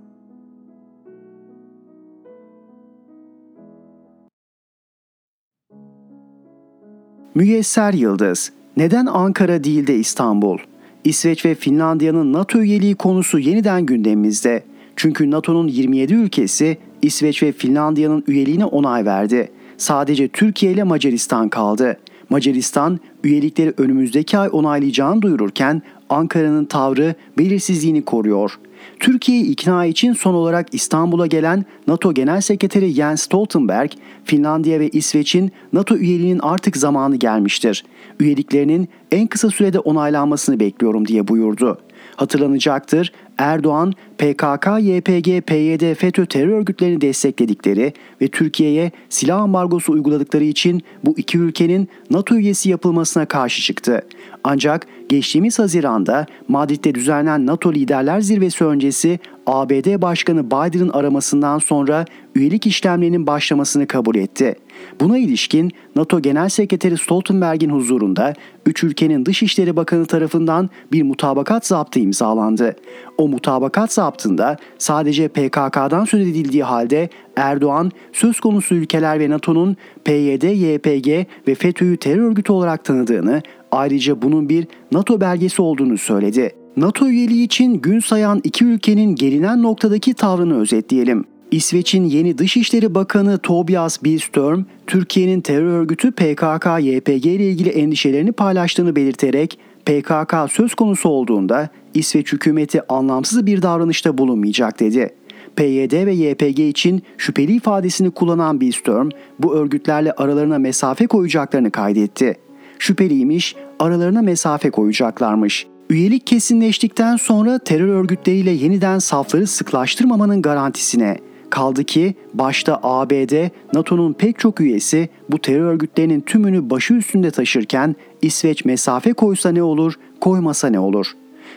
Müyesser 7.34 7.92
Yıldız 7.92 8.52
Neden 8.76 9.06
Ankara 9.06 9.64
değil 9.64 9.86
de 9.86 9.96
İstanbul? 9.96 10.58
İsveç 11.04 11.44
ve 11.44 11.54
Finlandiya'nın 11.54 12.32
NATO 12.32 12.58
üyeliği 12.58 12.94
konusu 12.94 13.38
yeniden 13.38 13.86
gündemimizde. 13.86 14.62
Çünkü 14.96 15.30
NATO'nun 15.30 15.68
27 15.68 16.14
ülkesi 16.14 16.78
İsveç 17.02 17.42
ve 17.42 17.52
Finlandiya'nın 17.52 18.24
üyeliğine 18.26 18.64
onay 18.64 19.04
verdi. 19.04 19.50
Sadece 19.76 20.28
Türkiye 20.28 20.72
ile 20.72 20.82
Macaristan 20.82 21.48
kaldı. 21.48 21.98
Macaristan 22.30 23.00
üyelikleri 23.24 23.74
önümüzdeki 23.78 24.38
ay 24.38 24.48
onaylayacağını 24.52 25.22
duyururken 25.22 25.82
Ankara'nın 26.10 26.64
tavrı 26.64 27.14
belirsizliğini 27.38 28.04
koruyor. 28.04 28.58
Türkiye'yi 29.00 29.44
ikna 29.44 29.86
için 29.86 30.12
son 30.12 30.34
olarak 30.34 30.66
İstanbul'a 30.72 31.26
gelen 31.26 31.64
NATO 31.86 32.14
Genel 32.14 32.40
Sekreteri 32.40 32.90
Jens 32.90 33.22
Stoltenberg, 33.22 33.90
Finlandiya 34.24 34.80
ve 34.80 34.88
İsveç'in 34.88 35.52
NATO 35.72 35.96
üyeliğinin 35.96 36.38
artık 36.38 36.76
zamanı 36.76 37.16
gelmiştir. 37.16 37.84
Üyeliklerinin 38.20 38.88
en 39.12 39.26
kısa 39.26 39.50
sürede 39.50 39.78
onaylanmasını 39.78 40.60
bekliyorum 40.60 41.06
diye 41.06 41.28
buyurdu. 41.28 41.78
Hatırlanacaktır 42.18 43.12
Erdoğan 43.38 43.92
PKK, 44.18 44.66
YPG, 44.80 45.40
PYD, 45.46 45.94
FETÖ 45.94 46.26
terör 46.26 46.48
örgütlerini 46.48 47.00
destekledikleri 47.00 47.92
ve 48.20 48.28
Türkiye'ye 48.28 48.92
silah 49.08 49.40
ambargosu 49.40 49.92
uyguladıkları 49.92 50.44
için 50.44 50.82
bu 51.04 51.14
iki 51.18 51.38
ülkenin 51.38 51.88
NATO 52.10 52.34
üyesi 52.34 52.70
yapılmasına 52.70 53.26
karşı 53.26 53.62
çıktı. 53.62 54.02
Ancak 54.44 54.86
geçtiğimiz 55.08 55.58
Haziran'da 55.58 56.26
Madrid'de 56.48 56.94
düzenlenen 56.94 57.46
NATO 57.46 57.72
Liderler 57.72 58.20
Zirvesi 58.20 58.64
öncesi 58.64 59.18
ABD 59.46 60.02
Başkanı 60.02 60.46
Biden'ın 60.46 60.88
aramasından 60.88 61.58
sonra 61.58 62.04
üyelik 62.34 62.66
işlemlerinin 62.66 63.26
başlamasını 63.26 63.86
kabul 63.86 64.16
etti. 64.16 64.54
Buna 65.00 65.18
ilişkin 65.18 65.72
NATO 65.96 66.22
Genel 66.22 66.48
Sekreteri 66.48 66.98
Stoltenberg'in 66.98 67.70
huzurunda 67.70 68.34
üç 68.66 68.84
ülkenin 68.84 69.26
Dışişleri 69.26 69.76
Bakanı 69.76 70.06
tarafından 70.06 70.70
bir 70.92 71.02
mutabakat 71.02 71.66
zaptı 71.66 72.00
imzalandı. 72.00 72.76
O 73.18 73.28
mutabakat 73.28 73.92
zaptında 73.92 74.56
sadece 74.78 75.28
PKK'dan 75.28 76.04
söz 76.04 76.20
edildiği 76.20 76.64
halde 76.64 77.08
Erdoğan 77.36 77.90
söz 78.12 78.40
konusu 78.40 78.74
ülkeler 78.74 79.20
ve 79.20 79.30
NATO'nun 79.30 79.76
PYD, 80.04 80.42
YPG 80.42 81.26
ve 81.48 81.54
FETÖ'yü 81.54 81.96
terör 81.96 82.22
örgütü 82.22 82.52
olarak 82.52 82.84
tanıdığını, 82.84 83.42
ayrıca 83.70 84.22
bunun 84.22 84.48
bir 84.48 84.66
NATO 84.92 85.20
belgesi 85.20 85.62
olduğunu 85.62 85.98
söyledi. 85.98 86.52
NATO 86.76 87.06
üyeliği 87.06 87.44
için 87.44 87.74
gün 87.74 88.00
sayan 88.00 88.40
iki 88.44 88.64
ülkenin 88.64 89.14
gelinen 89.14 89.62
noktadaki 89.62 90.14
tavrını 90.14 90.60
özetleyelim. 90.60 91.24
İsveç'in 91.50 92.04
yeni 92.04 92.38
Dışişleri 92.38 92.94
Bakanı 92.94 93.38
Tobias 93.38 94.02
Billström, 94.02 94.66
Türkiye'nin 94.86 95.40
terör 95.40 95.72
örgütü 95.72 96.08
PKK-YPG 96.08 97.28
ile 97.28 97.50
ilgili 97.50 97.68
endişelerini 97.68 98.32
paylaştığını 98.32 98.96
belirterek 98.96 99.58
PKK 99.86 100.34
söz 100.50 100.74
konusu 100.74 101.08
olduğunda 101.08 101.68
İsveç 101.94 102.32
hükümeti 102.32 102.92
anlamsız 102.92 103.46
bir 103.46 103.62
davranışta 103.62 104.18
bulunmayacak 104.18 104.80
dedi. 104.80 105.14
PYD 105.56 106.06
ve 106.06 106.12
YPG 106.12 106.60
için 106.60 107.02
şüpheli 107.18 107.52
ifadesini 107.52 108.10
kullanan 108.10 108.60
Billström 108.60 109.08
bu 109.38 109.54
örgütlerle 109.54 110.12
aralarına 110.12 110.58
mesafe 110.58 111.06
koyacaklarını 111.06 111.70
kaydetti. 111.70 112.36
Şüpheliymiş, 112.78 113.56
aralarına 113.78 114.22
mesafe 114.22 114.70
koyacaklarmış. 114.70 115.66
Üyelik 115.90 116.26
kesinleştikten 116.26 117.16
sonra 117.16 117.58
terör 117.58 117.88
örgütleriyle 117.88 118.50
yeniden 118.50 118.98
safları 118.98 119.46
sıklaştırmamanın 119.46 120.42
garantisine 120.42 121.18
Kaldı 121.50 121.84
ki 121.84 122.14
başta 122.34 122.80
ABD, 122.82 123.50
NATO'nun 123.74 124.12
pek 124.12 124.38
çok 124.38 124.60
üyesi 124.60 125.08
bu 125.30 125.38
terör 125.38 125.72
örgütlerinin 125.72 126.20
tümünü 126.20 126.70
başı 126.70 126.94
üstünde 126.94 127.30
taşırken 127.30 127.96
İsveç 128.22 128.64
mesafe 128.64 129.12
koysa 129.12 129.50
ne 129.50 129.62
olur, 129.62 129.94
koymasa 130.20 130.68
ne 130.68 130.78
olur? 130.78 131.12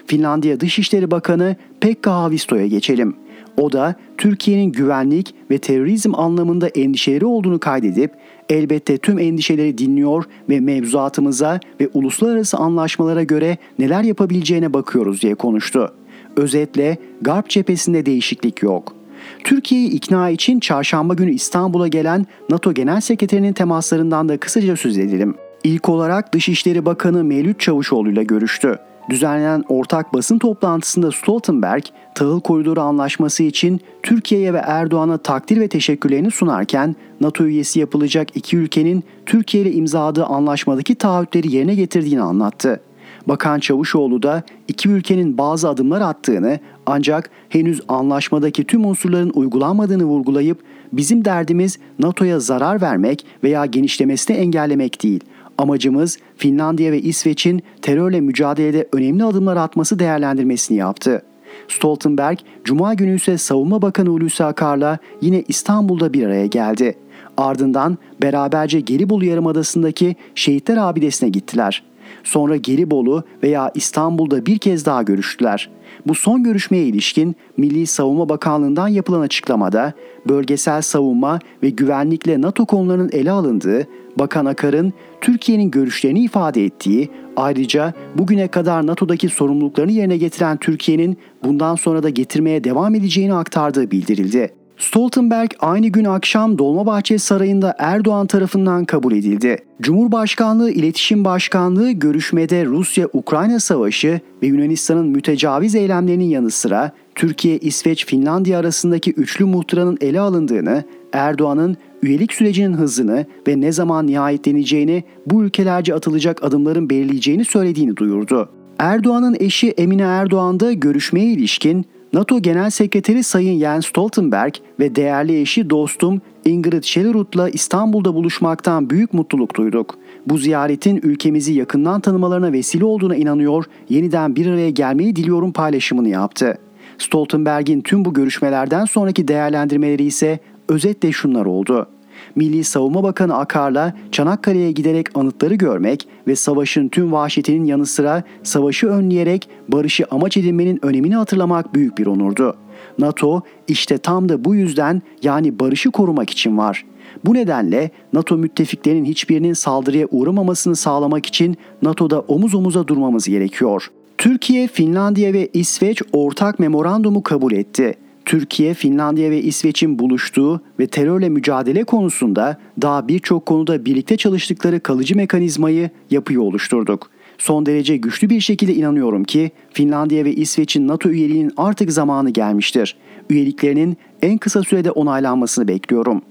Finlandiya 0.05 0.59
Dışişleri 0.59 1.11
Bakanı 1.11 1.55
Pekka 1.79 2.11
Haavisto'ya 2.11 2.67
geçelim. 2.67 3.15
O 3.57 3.71
da 3.71 3.95
Türkiye'nin 4.17 4.71
güvenlik 4.71 5.35
ve 5.51 5.57
terörizm 5.57 6.15
anlamında 6.15 6.67
endişeleri 6.67 7.25
olduğunu 7.25 7.59
kaydedip 7.59 8.11
elbette 8.51 8.97
tüm 8.97 9.19
endişeleri 9.19 9.77
dinliyor 9.77 10.23
ve 10.49 10.59
mevzuatımıza 10.59 11.59
ve 11.81 11.89
uluslararası 11.93 12.57
anlaşmalara 12.57 13.23
göre 13.23 13.57
neler 13.79 14.03
yapabileceğine 14.03 14.73
bakıyoruz 14.73 15.21
diye 15.21 15.35
konuştu. 15.35 15.93
Özetle 16.35 16.97
Garp 17.21 17.49
cephesinde 17.49 18.05
değişiklik 18.05 18.63
yok.'' 18.63 19.01
Türkiye'yi 19.43 19.89
ikna 19.89 20.29
için 20.29 20.59
çarşamba 20.59 21.13
günü 21.13 21.31
İstanbul'a 21.31 21.87
gelen 21.87 22.25
NATO 22.49 22.73
Genel 22.73 23.01
Sekreterinin 23.01 23.53
temaslarından 23.53 24.29
da 24.29 24.37
kısaca 24.37 24.75
söz 24.75 24.97
edelim. 24.97 25.35
İlk 25.63 25.89
olarak 25.89 26.33
Dışişleri 26.33 26.85
Bakanı 26.85 27.23
Mevlüt 27.23 27.59
Çavuşoğlu 27.59 28.11
ile 28.11 28.23
görüştü. 28.23 28.79
Düzenlenen 29.09 29.63
ortak 29.69 30.13
basın 30.13 30.39
toplantısında 30.39 31.11
Stoltenberg, 31.11 31.83
tahıl 32.15 32.41
koridoru 32.41 32.81
anlaşması 32.81 33.43
için 33.43 33.81
Türkiye'ye 34.03 34.53
ve 34.53 34.57
Erdoğan'a 34.57 35.17
takdir 35.17 35.59
ve 35.59 35.67
teşekkürlerini 35.67 36.31
sunarken 36.31 36.95
NATO 37.21 37.43
üyesi 37.43 37.79
yapılacak 37.79 38.27
iki 38.35 38.57
ülkenin 38.57 39.03
Türkiye 39.25 39.63
ile 39.63 39.71
imzaladığı 39.71 40.25
anlaşmadaki 40.25 40.95
taahhütleri 40.95 41.55
yerine 41.55 41.75
getirdiğini 41.75 42.21
anlattı. 42.21 42.81
Bakan 43.27 43.59
Çavuşoğlu 43.59 44.23
da 44.23 44.43
iki 44.67 44.89
ülkenin 44.89 45.37
bazı 45.37 45.69
adımlar 45.69 46.01
attığını 46.01 46.59
ancak 46.85 47.29
henüz 47.49 47.81
anlaşmadaki 47.87 48.63
tüm 48.63 48.85
unsurların 48.85 49.31
uygulanmadığını 49.33 50.03
vurgulayıp 50.03 50.59
bizim 50.93 51.25
derdimiz 51.25 51.79
NATO'ya 51.99 52.39
zarar 52.39 52.81
vermek 52.81 53.25
veya 53.43 53.65
genişlemesini 53.65 54.37
engellemek 54.37 55.03
değil. 55.03 55.23
Amacımız 55.57 56.17
Finlandiya 56.37 56.91
ve 56.91 57.01
İsveç'in 57.01 57.61
terörle 57.81 58.21
mücadelede 58.21 58.87
önemli 58.93 59.23
adımlar 59.23 59.57
atması 59.57 59.99
değerlendirmesini 59.99 60.77
yaptı. 60.77 61.21
Stoltenberg, 61.67 62.37
Cuma 62.63 62.93
günü 62.93 63.15
ise 63.15 63.37
Savunma 63.37 63.81
Bakanı 63.81 64.09
Hulusi 64.09 64.43
Akar'la 64.43 64.97
yine 65.21 65.43
İstanbul'da 65.47 66.13
bir 66.13 66.25
araya 66.25 66.45
geldi. 66.45 66.97
Ardından 67.37 67.97
beraberce 68.21 68.79
Gelibolu 68.79 69.25
Yarımadası'ndaki 69.25 70.15
Şehitler 70.35 70.77
Abidesi'ne 70.77 71.29
gittiler. 71.29 71.83
Sonra 72.23 72.55
Gelibolu 72.55 73.23
veya 73.43 73.71
İstanbul'da 73.75 74.45
bir 74.45 74.57
kez 74.57 74.85
daha 74.85 75.03
görüştüler. 75.03 75.69
Bu 76.07 76.15
son 76.15 76.43
görüşmeye 76.43 76.83
ilişkin 76.83 77.35
Milli 77.57 77.87
Savunma 77.87 78.29
Bakanlığı'ndan 78.29 78.87
yapılan 78.87 79.21
açıklamada 79.21 79.93
bölgesel 80.29 80.81
savunma 80.81 81.39
ve 81.63 81.69
güvenlikle 81.69 82.41
NATO 82.41 82.65
konularının 82.65 83.09
ele 83.13 83.31
alındığı, 83.31 83.87
Bakan 84.19 84.45
Akar'ın 84.45 84.93
Türkiye'nin 85.21 85.71
görüşlerini 85.71 86.19
ifade 86.19 86.65
ettiği, 86.65 87.09
ayrıca 87.35 87.93
bugüne 88.15 88.47
kadar 88.47 88.87
NATO'daki 88.87 89.29
sorumluluklarını 89.29 89.91
yerine 89.91 90.17
getiren 90.17 90.57
Türkiye'nin 90.57 91.17
bundan 91.43 91.75
sonra 91.75 92.03
da 92.03 92.09
getirmeye 92.09 92.63
devam 92.63 92.95
edeceğini 92.95 93.33
aktardığı 93.33 93.91
bildirildi. 93.91 94.60
Stoltenberg 94.81 95.51
aynı 95.59 95.87
gün 95.87 96.05
akşam 96.05 96.57
Dolmabahçe 96.57 97.17
Sarayı'nda 97.17 97.75
Erdoğan 97.77 98.27
tarafından 98.27 98.85
kabul 98.85 99.13
edildi. 99.13 99.57
Cumhurbaşkanlığı 99.81 100.71
İletişim 100.71 101.25
Başkanlığı 101.25 101.91
görüşmede 101.91 102.65
Rusya-Ukrayna 102.65 103.59
Savaşı 103.59 104.19
ve 104.43 104.47
Yunanistan'ın 104.47 105.07
mütecaviz 105.07 105.75
eylemlerinin 105.75 106.25
yanı 106.25 106.51
sıra 106.51 106.91
Türkiye, 107.15 107.57
İsveç, 107.57 108.05
Finlandiya 108.05 108.59
arasındaki 108.59 109.11
üçlü 109.11 109.45
muhtıranın 109.45 109.97
ele 110.01 110.19
alındığını, 110.19 110.83
Erdoğan'ın 111.13 111.77
üyelik 112.01 112.33
sürecinin 112.33 112.73
hızını 112.73 113.25
ve 113.47 113.61
ne 113.61 113.71
zaman 113.71 114.07
nihayetleneceğini 114.07 115.03
bu 115.25 115.43
ülkelerce 115.43 115.93
atılacak 115.93 116.43
adımların 116.43 116.89
belirleyeceğini 116.89 117.45
söylediğini 117.45 117.97
duyurdu. 117.97 118.49
Erdoğan'ın 118.79 119.37
eşi 119.39 119.69
Emine 119.69 120.01
Erdoğan 120.01 120.59
da 120.59 120.73
görüşmeye 120.73 121.25
ilişkin 121.25 121.85
NATO 122.13 122.41
Genel 122.41 122.69
Sekreteri 122.69 123.23
Sayın 123.23 123.59
Jens 123.59 123.85
Stoltenberg 123.85 124.53
ve 124.79 124.95
değerli 124.95 125.41
eşi 125.41 125.69
dostum 125.69 126.21
Ingrid 126.45 126.83
Schellrut'la 126.83 127.49
İstanbul'da 127.49 128.15
buluşmaktan 128.15 128.89
büyük 128.89 129.13
mutluluk 129.13 129.55
duyduk. 129.55 129.97
Bu 130.27 130.37
ziyaretin 130.37 130.99
ülkemizi 131.03 131.53
yakından 131.53 132.01
tanımalarına 132.01 132.51
vesile 132.51 132.85
olduğuna 132.85 133.15
inanıyor, 133.15 133.65
yeniden 133.89 134.35
bir 134.35 134.47
araya 134.47 134.69
gelmeyi 134.69 135.15
diliyorum 135.15 135.51
paylaşımını 135.51 136.09
yaptı. 136.09 136.57
Stoltenberg'in 136.97 137.81
tüm 137.81 138.05
bu 138.05 138.13
görüşmelerden 138.13 138.85
sonraki 138.85 139.27
değerlendirmeleri 139.27 140.03
ise 140.03 140.39
özetle 140.69 141.11
şunlar 141.11 141.45
oldu. 141.45 141.87
Milli 142.35 142.63
Savunma 142.63 143.03
Bakanı 143.03 143.37
Akar'la 143.37 143.93
Çanakkale'ye 144.11 144.71
giderek 144.71 145.17
anıtları 145.17 145.55
görmek 145.55 146.07
ve 146.27 146.35
savaşın 146.35 146.89
tüm 146.89 147.11
vahşetinin 147.11 147.65
yanı 147.65 147.85
sıra 147.85 148.23
savaşı 148.43 148.87
önleyerek 148.87 149.49
barışı 149.67 150.05
amaç 150.11 150.37
edinmenin 150.37 150.85
önemini 150.85 151.15
hatırlamak 151.15 151.73
büyük 151.73 151.97
bir 151.97 152.05
onurdu. 152.05 152.57
NATO 152.99 153.41
işte 153.67 153.97
tam 153.97 154.29
da 154.29 154.45
bu 154.45 154.55
yüzden 154.55 155.01
yani 155.23 155.59
barışı 155.59 155.91
korumak 155.91 156.29
için 156.29 156.57
var. 156.57 156.85
Bu 157.25 157.33
nedenle 157.33 157.91
NATO 158.13 158.37
müttefiklerinin 158.37 159.05
hiçbirinin 159.05 159.53
saldırıya 159.53 160.07
uğramamasını 160.11 160.75
sağlamak 160.75 161.25
için 161.25 161.57
NATO'da 161.81 162.19
omuz 162.19 162.55
omuza 162.55 162.87
durmamız 162.87 163.27
gerekiyor. 163.27 163.91
Türkiye, 164.17 164.67
Finlandiya 164.67 165.33
ve 165.33 165.49
İsveç 165.53 166.01
ortak 166.13 166.59
memorandumu 166.59 167.23
kabul 167.23 167.51
etti. 167.51 167.95
Türkiye, 168.31 168.73
Finlandiya 168.73 169.31
ve 169.31 169.41
İsveç'in 169.41 169.99
buluştuğu 169.99 170.61
ve 170.79 170.87
terörle 170.87 171.29
mücadele 171.29 171.83
konusunda 171.83 172.57
daha 172.81 173.07
birçok 173.07 173.45
konuda 173.45 173.85
birlikte 173.85 174.17
çalıştıkları 174.17 174.79
kalıcı 174.79 175.15
mekanizmayı, 175.15 175.89
yapıyı 176.11 176.41
oluşturduk. 176.41 177.09
Son 177.37 177.65
derece 177.65 177.97
güçlü 177.97 178.29
bir 178.29 178.39
şekilde 178.39 178.75
inanıyorum 178.75 179.23
ki 179.23 179.51
Finlandiya 179.73 180.25
ve 180.25 180.33
İsveç'in 180.33 180.87
NATO 180.87 181.09
üyeliğinin 181.09 181.51
artık 181.57 181.91
zamanı 181.91 182.29
gelmiştir. 182.29 182.95
Üyeliklerinin 183.29 183.97
en 184.21 184.37
kısa 184.37 184.63
sürede 184.63 184.91
onaylanmasını 184.91 185.67
bekliyorum. 185.67 186.21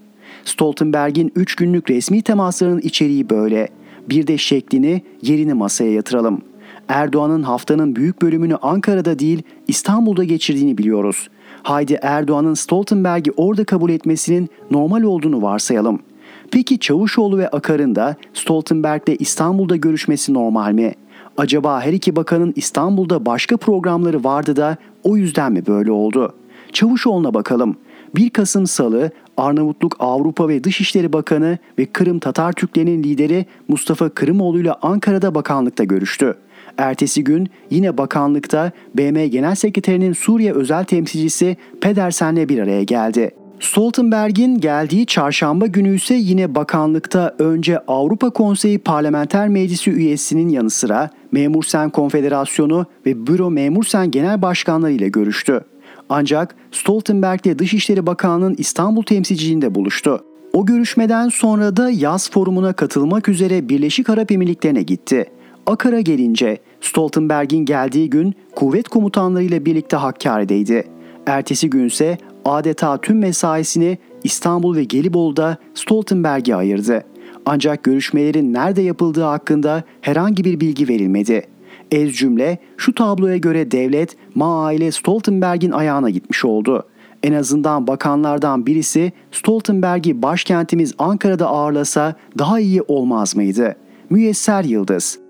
Stoltenberg'in 0.45 1.33
3 1.37 1.55
günlük 1.55 1.91
resmi 1.91 2.23
temaslarının 2.23 2.81
içeriği 2.81 3.31
böyle. 3.31 3.69
Bir 4.11 4.27
de 4.27 4.39
şeklini, 4.39 5.03
yerini 5.23 5.55
masaya 5.55 5.93
yatıralım. 5.93 6.43
Erdoğan'ın 6.89 7.43
haftanın 7.43 7.97
büyük 7.97 8.23
bölümünü 8.23 8.57
Ankara'da 8.57 9.19
değil 9.19 9.43
İstanbul'da 9.69 10.25
geçirdiğini 10.25 10.79
biliyoruz. 10.79 11.29
Haydi 11.63 11.99
Erdoğan'ın 12.03 12.55
Stoltenberg'i 12.55 13.33
orada 13.37 13.65
kabul 13.65 13.91
etmesinin 13.91 14.51
normal 14.71 15.03
olduğunu 15.03 15.43
varsayalım. 15.43 16.03
Peki 16.51 16.79
Çavuşoğlu 16.79 17.39
ve 17.39 17.49
Akar'ın 17.49 17.95
da 17.95 18.17
Stoltenberg'le 18.35 19.17
İstanbul'da 19.19 19.77
görüşmesi 19.77 20.35
normal 20.35 20.73
mi? 20.73 20.95
Acaba 21.37 21.81
her 21.81 21.93
iki 21.93 22.17
bakanın 22.17 22.53
İstanbul'da 22.57 23.27
başka 23.27 23.57
programları 23.57 24.25
vardı 24.25 24.57
da 24.57 24.77
o 25.03 25.17
yüzden 25.17 25.53
mi 25.53 25.67
böyle 25.67 25.93
oldu? 25.93 26.35
Çavuşoğlu'na 26.73 27.35
bakalım. 27.35 27.77
1 28.15 28.31
Kasım 28.31 28.67
Salı 28.67 29.11
Arnavutluk 29.37 29.97
Avrupa 29.99 30.49
ve 30.49 30.65
Dışişleri 30.65 31.13
Bakanı 31.13 31.59
ve 31.79 31.87
Kırım 31.87 32.19
Tatar 32.19 32.53
Türklerinin 32.53 33.03
lideri 33.03 33.47
Mustafa 33.69 34.09
Kırımoğlu 34.09 34.61
ile 34.61 34.73
Ankara'da 34.73 35.35
bakanlıkta 35.35 35.85
görüştü. 35.85 36.37
Ertesi 36.79 37.25
gün 37.25 37.49
yine 37.71 37.99
bakanlıkta 37.99 38.73
BM 38.95 39.27
Genel 39.27 39.55
Sekreterinin 39.55 40.13
Suriye 40.13 40.53
özel 40.53 40.85
temsilcisi 40.85 41.57
Pedersen'le 41.81 42.49
bir 42.49 42.59
araya 42.59 42.83
geldi. 42.83 43.31
Stoltenberg'in 43.61 44.59
geldiği 44.61 45.07
çarşamba 45.07 45.67
günü 45.67 45.97
ise 45.97 46.15
yine 46.15 46.55
bakanlıkta 46.55 47.35
önce 47.39 47.79
Avrupa 47.79 48.31
Konseyi 48.31 48.79
Parlamenter 48.79 49.49
Meclisi 49.49 49.91
üyesinin 49.91 50.49
yanı 50.49 50.71
sıra 50.71 51.11
Memur 51.33 51.63
Sen 51.63 51.91
Konfederasyonu 51.91 52.87
ve 53.07 53.27
Büro 53.27 53.51
Memur 53.51 53.85
Sen 53.85 54.11
Genel 54.11 54.43
Başkanları 54.43 54.93
ile 54.93 55.09
görüştü. 55.09 55.61
Ancak 56.09 56.57
Stoltenberg 56.73 57.47
ile 57.47 57.59
Dışişleri 57.59 58.07
Bakanlığı'nın 58.07 58.55
İstanbul 58.59 59.03
temsilciliğinde 59.03 59.75
buluştu. 59.75 60.25
O 60.53 60.67
görüşmeden 60.67 61.29
sonra 61.29 61.77
da 61.77 61.91
yaz 61.91 62.31
forumuna 62.31 62.73
katılmak 62.73 63.29
üzere 63.29 63.69
Birleşik 63.69 64.11
Arap 64.11 64.33
Emirlikleri'ne 64.33 64.83
gitti. 64.83 65.27
Akar'a 65.71 66.01
gelince 66.01 66.59
Stoltenberg'in 66.81 67.65
geldiği 67.65 68.11
gün 68.11 68.35
kuvvet 68.57 68.89
komutanlarıyla 68.89 69.65
birlikte 69.65 69.97
Hakkari'deydi. 69.97 70.85
Ertesi 71.27 71.71
günse 71.71 72.19
adeta 72.45 73.01
tüm 73.01 73.19
mesaisini 73.19 73.99
İstanbul 74.25 74.77
ve 74.77 74.85
Gelibolu'da 74.85 75.57
Stoltenberg'e 75.75 76.55
ayırdı. 76.55 77.05
Ancak 77.47 77.83
görüşmelerin 77.83 78.53
nerede 78.55 78.83
yapıldığı 78.83 79.23
hakkında 79.23 79.83
herhangi 80.01 80.45
bir 80.45 80.61
bilgi 80.61 80.89
verilmedi. 80.89 81.47
Ez 81.91 82.13
cümle 82.13 82.59
şu 82.77 82.95
tabloya 82.95 83.37
göre 83.37 83.71
devlet 83.71 84.17
Ma 84.35 84.65
aile 84.65 84.93
Stoltenberg'in 84.93 85.71
ayağına 85.71 86.11
gitmiş 86.11 86.45
oldu. 86.45 86.87
En 87.23 87.33
azından 87.33 87.87
bakanlardan 87.87 88.67
birisi 88.67 89.13
Stoltenberg'i 89.33 90.23
başkentimiz 90.23 90.95
Ankara'da 90.99 91.47
ağırlasa 91.47 92.15
daha 92.39 92.61
iyi 92.61 92.83
olmaz 92.83 93.37
mıydı? 93.37 93.77
Müyesser 94.11 94.65
Yıldız 94.65 95.30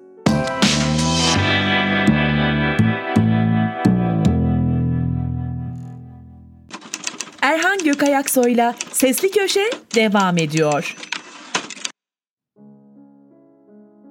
Erhan 7.42 7.78
Gökayaksoy'la 7.84 8.74
Sesli 8.92 9.30
Köşe 9.30 9.70
devam 9.94 10.38
ediyor. 10.38 10.96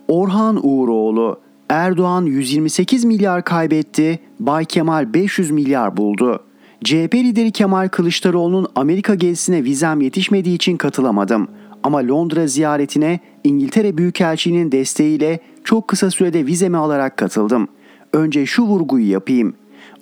Orhan 0.08 0.60
Uğuroğlu 0.63 1.39
Erdoğan 1.69 2.25
128 2.25 3.05
milyar 3.05 3.43
kaybetti, 3.43 4.19
Bay 4.39 4.65
Kemal 4.65 5.13
500 5.13 5.51
milyar 5.51 5.97
buldu. 5.97 6.43
CHP 6.84 7.15
lideri 7.15 7.51
Kemal 7.51 7.88
Kılıçdaroğlu'nun 7.88 8.67
Amerika 8.75 9.15
gezisine 9.15 9.63
vizem 9.63 10.01
yetişmediği 10.01 10.55
için 10.55 10.77
katılamadım. 10.77 11.47
Ama 11.84 12.08
Londra 12.08 12.47
ziyaretine 12.47 13.19
İngiltere 13.43 13.97
Büyükelçiliğinin 13.97 14.71
desteğiyle 14.71 15.39
çok 15.69 15.88
kısa 15.88 16.12
sürede 16.12 16.45
vizemi 16.45 16.77
alarak 16.77 17.17
katıldım. 17.17 17.67
Önce 18.13 18.45
şu 18.45 18.63
vurguyu 18.63 19.12
yapayım. 19.12 19.53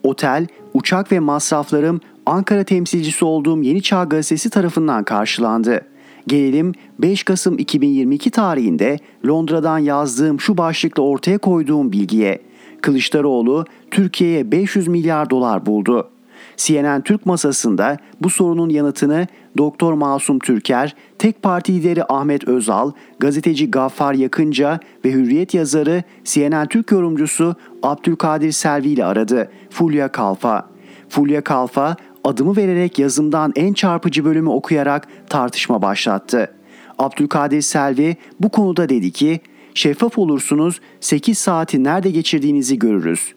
Otel, 0.03 0.47
uçak 0.73 1.11
ve 1.11 1.19
masraflarım 1.19 2.01
Ankara 2.25 2.63
temsilcisi 2.63 3.25
olduğum 3.25 3.61
Yeni 3.61 3.81
Çağ 3.81 4.03
Gazetesi 4.03 4.49
tarafından 4.49 5.03
karşılandı. 5.03 5.81
Gelelim 6.27 6.73
5 6.99 7.23
Kasım 7.23 7.59
2022 7.59 8.31
tarihinde 8.31 8.99
Londra'dan 9.25 9.77
yazdığım 9.77 10.39
şu 10.39 10.57
başlıkla 10.57 11.03
ortaya 11.03 11.37
koyduğum 11.37 11.91
bilgiye. 11.91 12.41
Kılıçdaroğlu 12.81 13.65
Türkiye'ye 13.91 14.51
500 14.51 14.87
milyar 14.87 15.29
dolar 15.29 15.65
buldu. 15.65 16.09
CNN 16.57 17.01
Türk 17.01 17.25
masasında 17.25 17.97
bu 18.21 18.29
sorunun 18.29 18.69
yanıtını 18.69 19.27
Doktor 19.57 19.93
Masum 19.93 20.39
Türker, 20.39 20.95
tek 21.19 21.41
parti 21.43 21.73
lideri 21.73 22.03
Ahmet 22.09 22.47
Özal, 22.47 22.91
gazeteci 23.19 23.71
Gaffar 23.71 24.13
Yakınca 24.13 24.79
ve 25.05 25.11
Hürriyet 25.11 25.53
yazarı 25.53 26.03
CNN 26.23 26.67
Türk 26.67 26.91
yorumcusu 26.91 27.55
Abdülkadir 27.83 28.51
Selvi 28.51 28.89
ile 28.89 29.05
aradı. 29.05 29.51
Fulya 29.69 30.07
Kalfa. 30.07 30.69
Fulya 31.09 31.41
Kalfa 31.41 31.95
adımı 32.23 32.57
vererek 32.57 32.99
yazımdan 32.99 33.53
en 33.55 33.73
çarpıcı 33.73 34.25
bölümü 34.25 34.49
okuyarak 34.49 35.07
tartışma 35.29 35.81
başlattı. 35.81 36.53
Abdülkadir 36.99 37.61
Selvi 37.61 38.15
bu 38.39 38.49
konuda 38.49 38.89
dedi 38.89 39.11
ki, 39.11 39.39
şeffaf 39.73 40.17
olursunuz 40.17 40.81
8 40.99 41.37
saati 41.37 41.83
nerede 41.83 42.11
geçirdiğinizi 42.11 42.79
görürüz. 42.79 43.36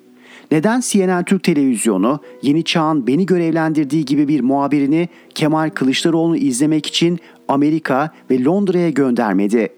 Neden 0.50 0.80
CNN 0.80 1.24
Türk 1.24 1.42
Televizyonu 1.42 2.20
Yeni 2.42 2.64
Çağ'ın 2.64 3.06
beni 3.06 3.26
görevlendirdiği 3.26 4.04
gibi 4.04 4.28
bir 4.28 4.40
muhabirini 4.40 5.08
Kemal 5.34 5.70
Kılıçdaroğlu'nu 5.70 6.36
izlemek 6.36 6.86
için 6.86 7.18
Amerika 7.48 8.10
ve 8.30 8.44
Londra'ya 8.44 8.90
göndermedi? 8.90 9.68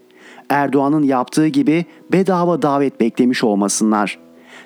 Erdoğan'ın 0.49 1.03
yaptığı 1.03 1.47
gibi 1.47 1.85
bedava 2.13 2.63
davet 2.63 3.01
beklemiş 3.01 3.45
olmasınlar. 3.45 4.19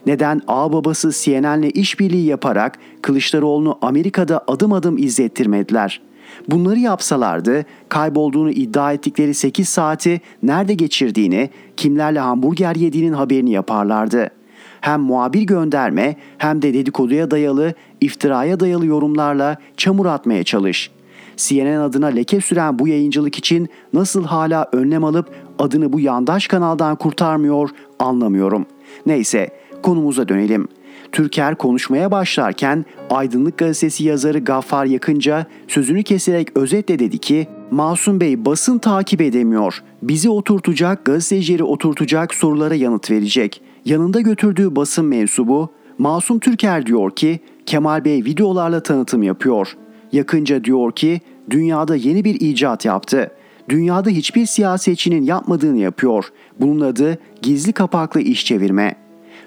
Neden 0.07 0.41
ağababası 0.49 1.11
CNN'le 1.13 1.71
işbirliği 1.75 2.27
yaparak 2.27 2.79
Kılıçdaroğlu'nu 3.03 3.79
Amerika'da 3.83 4.45
adım 4.47 4.73
adım 4.73 4.99
izlettirmediler? 4.99 6.03
Bunları 6.49 6.79
yapsalardı 6.79 7.65
kaybolduğunu 7.89 8.51
iddia 8.51 8.93
ettikleri 8.93 9.35
8 9.35 9.69
saati 9.69 10.21
nerede 10.43 10.75
geçirdiğini, 10.75 11.51
kimlerle 11.77 12.19
hamburger 12.19 12.75
yediğinin 12.75 13.13
haberini 13.13 13.51
yaparlardı.'' 13.51 14.46
Hem 14.81 15.01
muhabir 15.01 15.43
gönderme 15.43 16.17
hem 16.39 16.63
de 16.63 16.75
dedikoduya 16.75 17.31
dayalı, 17.31 17.75
iftiraya 18.01 18.61
dayalı 18.61 18.87
yorumlarla 18.87 19.57
çamur 19.77 20.07
atmaya 20.07 20.45
çalış. 20.45 20.91
CNN 21.37 21.81
adına 21.81 22.07
leke 22.07 22.41
süren 22.41 22.79
bu 22.79 22.89
yayıncılık 22.89 23.39
için 23.39 23.69
nasıl 23.93 24.25
hala 24.25 24.69
önlem 24.73 25.05
alıp 25.05 25.31
adını 25.59 25.93
bu 25.93 26.01
yandaş 26.01 26.47
kanaldan 26.47 26.97
kurtarmıyor 26.97 27.71
anlamıyorum. 27.99 28.67
Neyse 29.07 29.51
konumuza 29.83 30.29
dönelim. 30.29 30.69
Türker 31.13 31.55
konuşmaya 31.55 32.11
başlarken 32.11 32.85
Aydınlık 33.11 33.59
Gazetesi 33.59 34.05
yazarı 34.05 34.39
Gaffar 34.39 34.87
Yakınca 34.87 35.47
sözünü 35.69 36.03
keserek 36.03 36.57
özetle 36.57 36.99
dedi 36.99 37.19
ki 37.19 37.49
Masum 37.71 38.21
Bey 38.21 38.45
basın 38.45 38.79
takip 38.79 39.21
edemiyor. 39.21 39.83
Bizi 40.03 40.31
oturtacak, 40.31 41.05
gazetecileri 41.05 41.65
oturtacak 41.65 42.35
sorulara 42.35 42.75
yanıt 42.75 43.11
verecek. 43.11 43.63
Yanında 43.87 44.21
götürdüğü 44.21 44.77
basın 44.77 45.05
mensubu 45.05 45.71
Masum 45.99 46.39
Türker 46.39 46.87
diyor 46.87 47.11
ki 47.11 47.41
Kemal 47.67 48.05
Bey 48.05 48.25
videolarla 48.25 48.83
tanıtım 48.83 49.23
yapıyor. 49.23 49.77
Yakınca 50.13 50.65
diyor 50.65 50.93
ki 50.93 51.21
dünyada 51.51 51.97
yeni 51.97 52.25
bir 52.25 52.41
icat 52.41 52.85
yaptı. 52.85 53.31
Dünyada 53.69 54.11
hiçbir 54.11 54.47
siyasetçinin 54.47 55.23
yapmadığını 55.23 55.79
yapıyor. 55.79 56.25
Bunun 56.61 56.81
adı 56.81 57.19
gizli 57.43 57.73
kapaklı 57.73 58.21
iş 58.21 58.45
çevirme. 58.45 58.97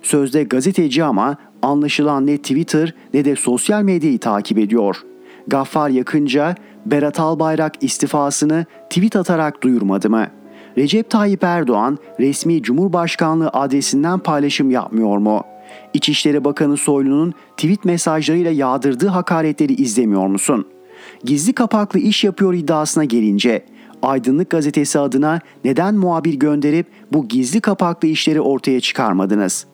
Sözde 0.01 0.43
gazeteci 0.43 1.03
ama 1.03 1.37
anlaşılan 1.61 2.27
ne 2.27 2.37
Twitter 2.37 2.93
ne 3.13 3.25
de 3.25 3.35
sosyal 3.35 3.83
medyayı 3.83 4.19
takip 4.19 4.57
ediyor. 4.57 4.97
Gaffar 5.47 5.89
yakınca 5.89 6.55
Berat 6.85 7.19
Albayrak 7.19 7.73
istifasını 7.81 8.65
tweet 8.89 9.15
atarak 9.15 9.63
duyurmadı 9.63 10.09
mı?'' 10.09 10.38
Recep 10.77 11.09
Tayyip 11.09 11.43
Erdoğan 11.43 11.97
resmi 12.19 12.63
Cumhurbaşkanlığı 12.63 13.49
adresinden 13.49 14.19
paylaşım 14.19 14.71
yapmıyor 14.71 15.17
mu? 15.17 15.43
İçişleri 15.93 16.43
Bakanı 16.43 16.77
Soylu'nun 16.77 17.33
tweet 17.57 17.85
mesajlarıyla 17.85 18.51
yağdırdığı 18.51 19.07
hakaretleri 19.07 19.73
izlemiyor 19.73 20.27
musun? 20.27 20.67
Gizli 21.23 21.53
kapaklı 21.53 21.99
iş 21.99 22.23
yapıyor 22.23 22.53
iddiasına 22.53 23.03
gelince 23.03 23.65
Aydınlık 24.01 24.49
Gazetesi 24.49 24.99
adına 24.99 25.39
neden 25.65 25.95
muhabir 25.95 26.33
gönderip 26.33 26.87
bu 27.13 27.27
gizli 27.27 27.61
kapaklı 27.61 28.07
işleri 28.07 28.41
ortaya 28.41 28.79
çıkarmadınız? 28.79 29.65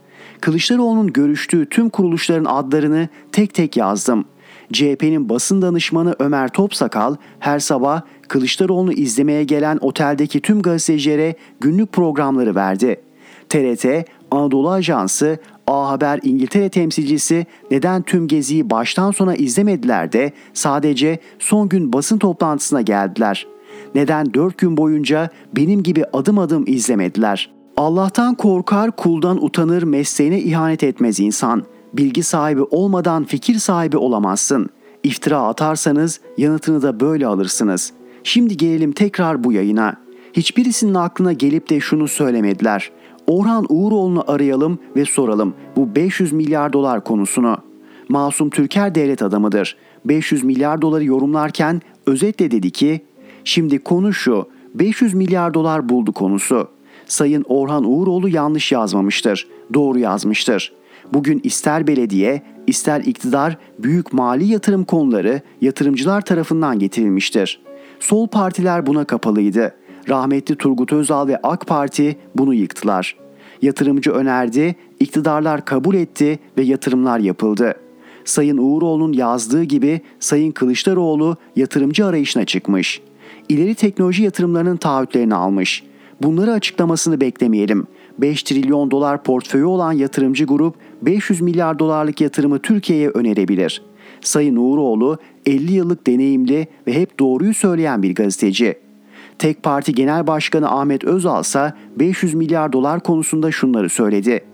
Kılıçdaroğlu'nun 0.42 1.14
görüştüğü 1.14 1.70
tüm 1.70 1.90
kuruluşların 1.90 2.46
adlarını 2.46 3.10
tek 3.32 3.54
tek 3.54 3.78
yazdım. 3.78 4.26
CHP'nin 4.76 5.30
basın 5.30 5.62
danışmanı 5.62 6.16
Ömer 6.20 6.48
Topsakal 6.48 7.16
her 7.40 7.60
sabah 7.60 8.02
Kılıçdaroğlu'nu 8.28 8.94
izlemeye 8.94 9.44
gelen 9.44 9.78
oteldeki 9.82 10.40
tüm 10.40 10.62
gazetecilere 10.62 11.36
günlük 11.60 11.92
programları 11.92 12.56
verdi. 12.56 13.02
TRT, 13.50 13.86
Anadolu 14.32 14.72
Ajansı, 14.72 15.38
A 15.68 15.90
Haber 15.90 16.20
İngiltere 16.24 16.70
temsilcisi 16.70 17.46
neden 17.72 18.02
tüm 18.02 18.28
geziyi 18.28 18.70
baştan 18.70 19.12
sona 19.12 19.36
izlemediler 19.36 20.12
de 20.12 20.32
sadece 20.54 21.20
son 21.40 21.70
gün 21.70 21.94
basın 21.94 22.18
toplantısına 22.18 22.82
geldiler. 22.82 23.48
Neden 23.96 24.34
dört 24.34 24.58
gün 24.58 24.78
boyunca 24.78 25.30
benim 25.56 25.84
gibi 25.84 26.06
adım 26.14 26.40
adım 26.40 26.64
izlemediler? 26.68 27.50
Allah'tan 27.78 28.36
korkar, 28.36 28.92
kuldan 28.92 29.44
utanır, 29.44 29.84
mesleğine 29.84 30.40
ihanet 30.40 30.84
etmez 30.84 31.20
insan. 31.20 31.64
Bilgi 31.98 32.24
sahibi 32.24 32.62
olmadan 32.62 33.24
fikir 33.24 33.56
sahibi 33.56 33.98
olamazsın. 33.98 34.70
İftira 35.04 35.38
atarsanız 35.38 36.20
yanıtını 36.38 36.82
da 36.82 37.00
böyle 37.00 37.28
alırsınız.'' 37.28 38.06
Şimdi 38.26 38.58
gelelim 38.58 38.92
tekrar 38.92 39.44
bu 39.44 39.54
yayına. 39.54 39.96
Hiçbirisinin 40.34 40.94
aklına 40.94 41.34
gelip 41.34 41.70
de 41.70 41.80
şunu 41.80 42.08
söylemediler. 42.08 42.92
Orhan 43.28 43.66
Uğuroğlu'nu 43.70 44.24
arayalım 44.28 44.80
ve 44.96 45.06
soralım 45.06 45.54
bu 45.76 45.96
500 45.96 46.34
milyar 46.34 46.74
dolar 46.74 47.04
konusunu. 47.04 47.58
Masum 48.10 48.50
Türker 48.50 48.96
devlet 48.96 49.22
adamıdır. 49.22 49.78
500 50.06 50.44
milyar 50.44 50.82
doları 50.82 51.04
yorumlarken 51.04 51.82
özetle 52.06 52.52
dedi 52.52 52.72
ki, 52.72 53.02
şimdi 53.44 53.80
konu 53.80 54.14
şu, 54.14 54.50
500 54.74 55.14
milyar 55.14 55.54
dolar 55.54 55.90
buldu 55.90 56.12
konusu. 56.12 56.68
Sayın 57.06 57.46
Orhan 57.48 57.84
Uğuroğlu 57.84 58.30
yanlış 58.30 58.72
yazmamıştır, 58.72 59.48
doğru 59.74 60.00
yazmıştır. 60.00 60.74
Bugün 61.14 61.40
ister 61.44 61.88
belediye, 61.88 62.42
ister 62.68 63.02
iktidar 63.02 63.58
büyük 63.80 64.14
mali 64.14 64.46
yatırım 64.46 64.84
konuları 64.84 65.42
yatırımcılar 65.62 66.22
tarafından 66.22 66.80
getirilmiştir. 66.80 67.62
Sol 68.00 68.28
partiler 68.28 68.86
buna 68.86 69.06
kapalıydı. 69.06 69.76
Rahmetli 70.10 70.56
Turgut 70.56 70.94
Özal 70.94 71.28
ve 71.28 71.38
AK 71.44 71.68
Parti 71.68 72.18
bunu 72.36 72.54
yıktılar. 72.54 73.16
Yatırımcı 73.62 74.12
önerdi, 74.12 74.76
iktidarlar 75.00 75.66
kabul 75.66 75.96
etti 75.96 76.40
ve 76.58 76.62
yatırımlar 76.62 77.20
yapıldı. 77.20 77.76
Sayın 78.26 78.58
Uğuroğlu'nun 78.58 79.14
yazdığı 79.14 79.64
gibi 79.64 80.02
Sayın 80.20 80.52
Kılıçdaroğlu 80.52 81.38
yatırımcı 81.56 82.06
arayışına 82.06 82.46
çıkmış. 82.46 83.02
İleri 83.50 83.76
teknoloji 83.76 84.24
yatırımlarının 84.24 84.78
taahhütlerini 84.78 85.36
almış. 85.36 85.84
Bunları 86.22 86.52
açıklamasını 86.52 87.22
beklemeyelim. 87.22 87.88
5 88.18 88.44
trilyon 88.44 88.92
dolar 88.92 89.24
portföyü 89.24 89.66
olan 89.66 89.92
yatırımcı 89.92 90.46
grup 90.46 90.76
500 91.06 91.42
milyar 91.42 91.80
dolarlık 91.80 92.22
yatırımı 92.22 92.60
Türkiye'ye 92.60 93.10
önerebilir.'' 93.10 93.96
Sayın 94.22 94.56
Uğuroğlu 94.56 95.18
50 95.46 95.74
yıllık 95.74 96.08
deneyimli 96.08 96.68
ve 96.88 96.94
hep 96.94 97.20
doğruyu 97.20 97.54
söyleyen 97.54 98.04
bir 98.04 98.16
gazeteci. 98.16 98.78
Tek 99.40 99.64
Parti 99.64 99.94
Genel 99.94 100.28
Başkanı 100.28 100.72
Ahmet 100.72 101.04
Özal 101.04 101.42
ise 101.42 101.74
500 102.00 102.34
milyar 102.34 102.74
dolar 102.74 103.00
konusunda 103.00 103.52
şunları 103.52 103.90
söyledi. 103.90 104.46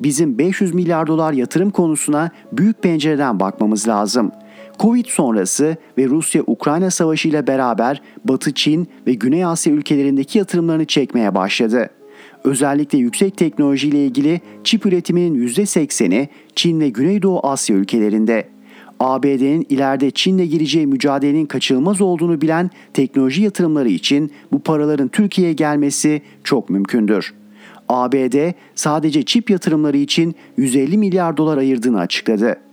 Bizim 0.00 0.38
500 0.38 0.74
milyar 0.74 1.06
dolar 1.06 1.32
yatırım 1.32 1.70
konusuna 1.70 2.30
büyük 2.52 2.82
pencereden 2.82 3.40
bakmamız 3.40 3.88
lazım. 3.88 4.32
Covid 4.78 5.06
sonrası 5.06 5.76
ve 5.98 6.06
Rusya-Ukrayna 6.06 6.90
savaşı 6.90 7.28
ile 7.28 7.46
beraber 7.46 8.02
Batı 8.24 8.54
Çin 8.54 8.88
ve 9.06 9.14
Güney 9.14 9.44
Asya 9.44 9.72
ülkelerindeki 9.72 10.38
yatırımlarını 10.38 10.84
çekmeye 10.84 11.34
başladı. 11.34 11.90
Özellikle 12.46 12.98
yüksek 12.98 13.36
teknoloji 13.36 13.88
ile 13.88 14.06
ilgili 14.06 14.40
çip 14.64 14.86
üretiminin 14.86 15.48
%80'i 15.48 16.28
Çin 16.54 16.80
ve 16.80 16.88
Güneydoğu 16.88 17.46
Asya 17.46 17.76
ülkelerinde. 17.76 18.48
ABD'nin 19.00 19.66
ileride 19.68 20.10
Çin'le 20.10 20.46
gireceği 20.46 20.86
mücadelenin 20.86 21.46
kaçınılmaz 21.46 22.00
olduğunu 22.00 22.40
bilen 22.40 22.70
teknoloji 22.92 23.42
yatırımları 23.42 23.88
için 23.88 24.30
bu 24.52 24.58
paraların 24.58 25.08
Türkiye'ye 25.08 25.52
gelmesi 25.52 26.22
çok 26.44 26.70
mümkündür. 26.70 27.34
ABD 27.88 28.52
sadece 28.74 29.22
çip 29.22 29.50
yatırımları 29.50 29.96
için 29.96 30.34
150 30.56 30.98
milyar 30.98 31.36
dolar 31.36 31.58
ayırdığını 31.58 32.00
açıkladı. 32.00 32.65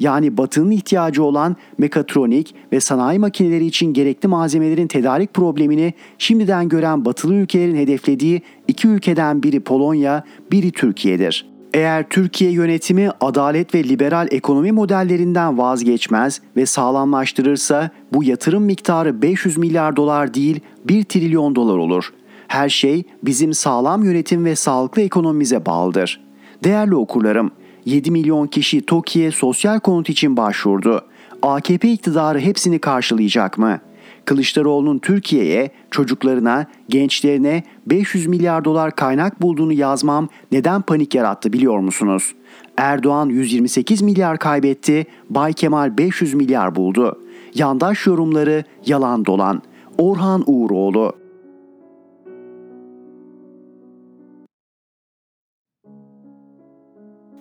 Yani 0.00 0.36
Batı'nın 0.36 0.70
ihtiyacı 0.70 1.24
olan 1.24 1.56
mekatronik 1.78 2.54
ve 2.72 2.80
sanayi 2.80 3.18
makineleri 3.18 3.66
için 3.66 3.92
gerekli 3.92 4.28
malzemelerin 4.28 4.86
tedarik 4.86 5.34
problemini 5.34 5.94
şimdiden 6.18 6.68
gören 6.68 7.04
Batılı 7.04 7.34
ülkelerin 7.34 7.76
hedeflediği 7.76 8.42
iki 8.68 8.88
ülkeden 8.88 9.42
biri 9.42 9.60
Polonya, 9.60 10.24
biri 10.52 10.70
Türkiye'dir. 10.70 11.46
Eğer 11.74 12.08
Türkiye 12.08 12.50
yönetimi 12.50 13.10
adalet 13.20 13.74
ve 13.74 13.84
liberal 13.84 14.28
ekonomi 14.30 14.72
modellerinden 14.72 15.58
vazgeçmez 15.58 16.40
ve 16.56 16.66
sağlamlaştırırsa 16.66 17.90
bu 18.12 18.24
yatırım 18.24 18.62
miktarı 18.62 19.22
500 19.22 19.58
milyar 19.58 19.96
dolar 19.96 20.34
değil 20.34 20.60
1 20.84 21.04
trilyon 21.04 21.54
dolar 21.54 21.78
olur. 21.78 22.12
Her 22.48 22.68
şey 22.68 23.04
bizim 23.22 23.54
sağlam 23.54 24.04
yönetim 24.04 24.44
ve 24.44 24.56
sağlıklı 24.56 25.02
ekonomimize 25.02 25.66
bağlıdır. 25.66 26.20
Değerli 26.64 26.94
okurlarım, 26.96 27.50
7 27.88 28.10
milyon 28.10 28.46
kişi 28.46 28.86
TOKİ'ye 28.86 29.30
sosyal 29.30 29.80
konut 29.80 30.10
için 30.10 30.36
başvurdu. 30.36 31.00
AKP 31.42 31.92
iktidarı 31.92 32.40
hepsini 32.40 32.78
karşılayacak 32.78 33.58
mı? 33.58 33.80
Kılıçdaroğlu'nun 34.24 34.98
Türkiye'ye, 34.98 35.70
çocuklarına, 35.90 36.66
gençlerine 36.88 37.62
500 37.86 38.26
milyar 38.26 38.64
dolar 38.64 38.96
kaynak 38.96 39.42
bulduğunu 39.42 39.72
yazmam 39.72 40.28
neden 40.52 40.82
panik 40.82 41.14
yarattı 41.14 41.52
biliyor 41.52 41.78
musunuz? 41.78 42.34
Erdoğan 42.76 43.28
128 43.28 44.02
milyar 44.02 44.38
kaybetti, 44.38 45.06
Bay 45.30 45.52
Kemal 45.52 45.98
500 45.98 46.34
milyar 46.34 46.74
buldu. 46.74 47.18
Yandaş 47.54 48.06
yorumları 48.06 48.64
yalan 48.86 49.24
dolan. 49.24 49.62
Orhan 49.98 50.44
Uğuroğlu 50.46 51.12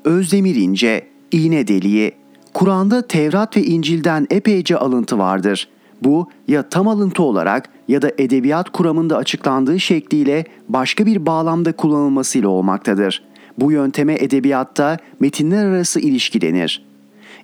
Özdemir 0.08 0.56
İnce, 0.56 1.08
İğne 1.32 1.68
Deliği 1.68 2.12
Kur'an'da 2.54 3.08
Tevrat 3.08 3.58
ve 3.58 3.64
İncil'den 3.64 4.28
epeyce 4.30 4.78
alıntı 4.78 5.18
vardır. 5.18 5.68
Bu 6.04 6.30
ya 6.48 6.70
tam 6.70 6.88
alıntı 6.88 7.24
olarak 7.24 7.70
ya 7.88 8.02
da 8.02 8.12
edebiyat 8.18 8.70
kuramında 8.70 9.18
açıklandığı 9.18 9.80
şekliyle 9.80 10.46
başka 10.70 11.06
bir 11.06 11.26
bağlamda 11.26 11.72
kullanılmasıyla 11.72 12.50
olmaktadır. 12.50 13.24
Bu 13.58 13.72
yönteme 13.72 14.14
edebiyatta 14.14 14.98
metinler 15.20 15.66
arası 15.66 16.00
ilişki 16.00 16.42
denir. 16.42 16.86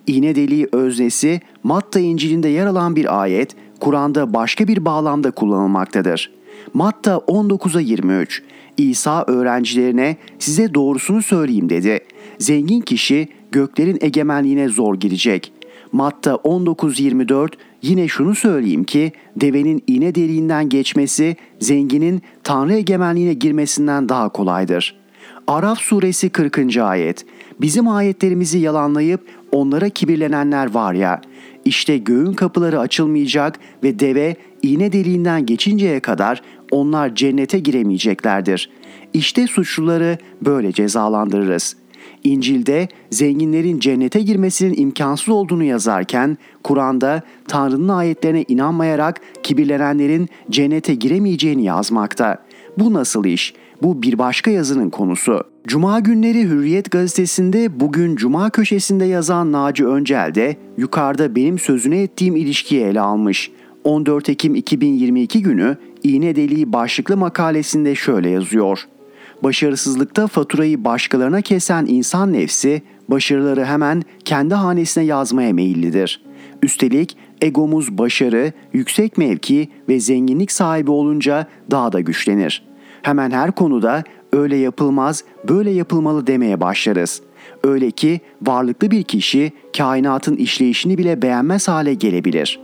İğne 0.06 0.34
deliği 0.34 0.68
öznesi 0.72 1.40
Matta 1.62 2.00
İncil'inde 2.00 2.48
yer 2.48 2.66
alan 2.66 2.96
bir 2.96 3.22
ayet 3.22 3.56
Kur'an'da 3.80 4.34
başka 4.34 4.68
bir 4.68 4.84
bağlamda 4.84 5.30
kullanılmaktadır. 5.30 6.30
Matta 6.74 7.14
19'a 7.14 7.80
23 7.80 8.42
İsa 8.76 9.24
öğrencilerine 9.26 10.16
size 10.38 10.74
doğrusunu 10.74 11.22
söyleyeyim 11.22 11.68
dedi. 11.68 12.00
Zengin 12.44 12.80
kişi 12.80 13.28
göklerin 13.52 13.98
egemenliğine 14.00 14.68
zor 14.68 14.94
girecek. 14.94 15.52
Matta 15.92 16.30
19.24 16.30 17.48
yine 17.82 18.08
şunu 18.08 18.34
söyleyeyim 18.34 18.84
ki 18.84 19.12
devenin 19.36 19.82
iğne 19.86 20.14
deliğinden 20.14 20.68
geçmesi 20.68 21.36
zenginin 21.60 22.22
tanrı 22.42 22.74
egemenliğine 22.74 23.34
girmesinden 23.34 24.08
daha 24.08 24.28
kolaydır. 24.28 24.96
Araf 25.46 25.78
suresi 25.78 26.28
40. 26.28 26.76
ayet 26.76 27.26
Bizim 27.60 27.88
ayetlerimizi 27.88 28.58
yalanlayıp 28.58 29.20
onlara 29.52 29.88
kibirlenenler 29.88 30.74
var 30.74 30.94
ya 30.94 31.20
işte 31.64 31.98
göğün 31.98 32.32
kapıları 32.32 32.80
açılmayacak 32.80 33.58
ve 33.82 33.98
deve 33.98 34.36
iğne 34.62 34.92
deliğinden 34.92 35.46
geçinceye 35.46 36.00
kadar 36.00 36.42
onlar 36.70 37.14
cennete 37.14 37.58
giremeyeceklerdir. 37.58 38.70
İşte 39.14 39.46
suçluları 39.46 40.18
böyle 40.42 40.72
cezalandırırız.'' 40.72 41.83
İncil'de 42.24 42.88
zenginlerin 43.10 43.78
cennete 43.78 44.20
girmesinin 44.20 44.74
imkansız 44.76 45.28
olduğunu 45.28 45.64
yazarken 45.64 46.38
Kur'an'da 46.62 47.22
Tanrı'nın 47.48 47.88
ayetlerine 47.88 48.44
inanmayarak 48.48 49.20
kibirlenenlerin 49.42 50.28
cennete 50.50 50.94
giremeyeceğini 50.94 51.64
yazmakta. 51.64 52.38
Bu 52.78 52.94
nasıl 52.94 53.24
iş? 53.24 53.54
Bu 53.82 54.02
bir 54.02 54.18
başka 54.18 54.50
yazının 54.50 54.90
konusu. 54.90 55.44
Cuma 55.66 56.00
günleri 56.00 56.42
Hürriyet 56.42 56.90
gazetesinde 56.90 57.80
bugün 57.80 58.16
Cuma 58.16 58.50
köşesinde 58.50 59.04
yazan 59.04 59.52
Naci 59.52 59.86
Öncel 59.86 60.34
de 60.34 60.56
yukarıda 60.76 61.36
benim 61.36 61.58
sözüne 61.58 62.02
ettiğim 62.02 62.36
ilişkiyi 62.36 62.80
ele 62.80 63.00
almış. 63.00 63.50
14 63.84 64.28
Ekim 64.28 64.54
2022 64.54 65.42
günü 65.42 65.76
İğne 66.02 66.36
Deliği 66.36 66.72
başlıklı 66.72 67.16
makalesinde 67.16 67.94
şöyle 67.94 68.30
yazıyor. 68.30 68.84
Başarısızlıkta 69.42 70.26
faturayı 70.26 70.84
başkalarına 70.84 71.40
kesen 71.40 71.86
insan 71.88 72.32
nefsi 72.32 72.82
başarıları 73.08 73.64
hemen 73.64 74.02
kendi 74.24 74.54
hanesine 74.54 75.04
yazmaya 75.04 75.52
meyillidir. 75.52 76.24
Üstelik 76.62 77.16
egomuz 77.42 77.98
başarı, 77.98 78.52
yüksek 78.72 79.18
mevki 79.18 79.68
ve 79.88 80.00
zenginlik 80.00 80.52
sahibi 80.52 80.90
olunca 80.90 81.46
daha 81.70 81.92
da 81.92 82.00
güçlenir. 82.00 82.64
Hemen 83.02 83.30
her 83.30 83.52
konuda 83.52 84.04
öyle 84.32 84.56
yapılmaz, 84.56 85.24
böyle 85.48 85.70
yapılmalı 85.70 86.26
demeye 86.26 86.60
başlarız. 86.60 87.22
Öyle 87.64 87.90
ki 87.90 88.20
varlıklı 88.42 88.90
bir 88.90 89.02
kişi 89.02 89.52
kainatın 89.76 90.36
işleyişini 90.36 90.98
bile 90.98 91.22
beğenmez 91.22 91.68
hale 91.68 91.94
gelebilir. 91.94 92.60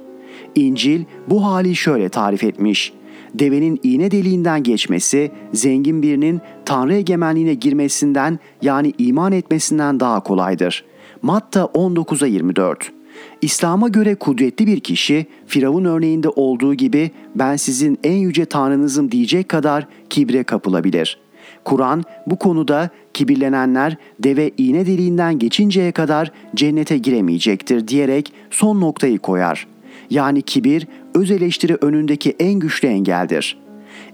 İncil 0.55 1.05
bu 1.29 1.45
hali 1.45 1.77
şöyle 1.77 2.09
tarif 2.09 2.45
etmiş 2.45 2.93
devenin 3.35 3.81
iğne 3.83 4.11
deliğinden 4.11 4.62
geçmesi, 4.62 5.31
zengin 5.53 6.03
birinin 6.03 6.41
Tanrı 6.64 6.95
egemenliğine 6.95 7.55
girmesinden 7.55 8.39
yani 8.62 8.93
iman 8.99 9.33
etmesinden 9.33 10.01
daha 10.01 10.20
kolaydır. 10.20 10.85
Matta 11.22 11.61
19'a 11.61 12.26
24 12.26 12.93
İslam'a 13.43 13.89
göre 13.89 14.14
kudretli 14.14 14.66
bir 14.66 14.81
kişi 14.81 15.26
Firavun 15.47 15.85
örneğinde 15.85 16.28
olduğu 16.28 16.74
gibi 16.74 17.11
ben 17.35 17.57
sizin 17.57 17.99
en 18.05 18.16
yüce 18.16 18.45
tanrınızım 18.45 19.11
diyecek 19.11 19.49
kadar 19.49 19.87
kibre 20.11 20.43
kapılabilir. 20.43 21.18
Kur'an 21.64 22.05
bu 22.26 22.37
konuda 22.37 22.91
kibirlenenler 23.14 23.97
deve 24.20 24.51
iğne 24.59 24.87
deliğinden 24.87 25.39
geçinceye 25.39 25.93
kadar 25.93 26.33
cennete 26.55 26.99
giremeyecektir 26.99 27.89
diyerek 27.89 28.33
son 28.51 28.81
noktayı 28.81 29.18
koyar. 29.18 29.66
Yani 30.11 30.42
kibir 30.42 30.86
öz 31.14 31.30
eleştiri 31.30 31.74
önündeki 31.80 32.36
en 32.38 32.54
güçlü 32.54 32.88
engeldir. 32.88 33.58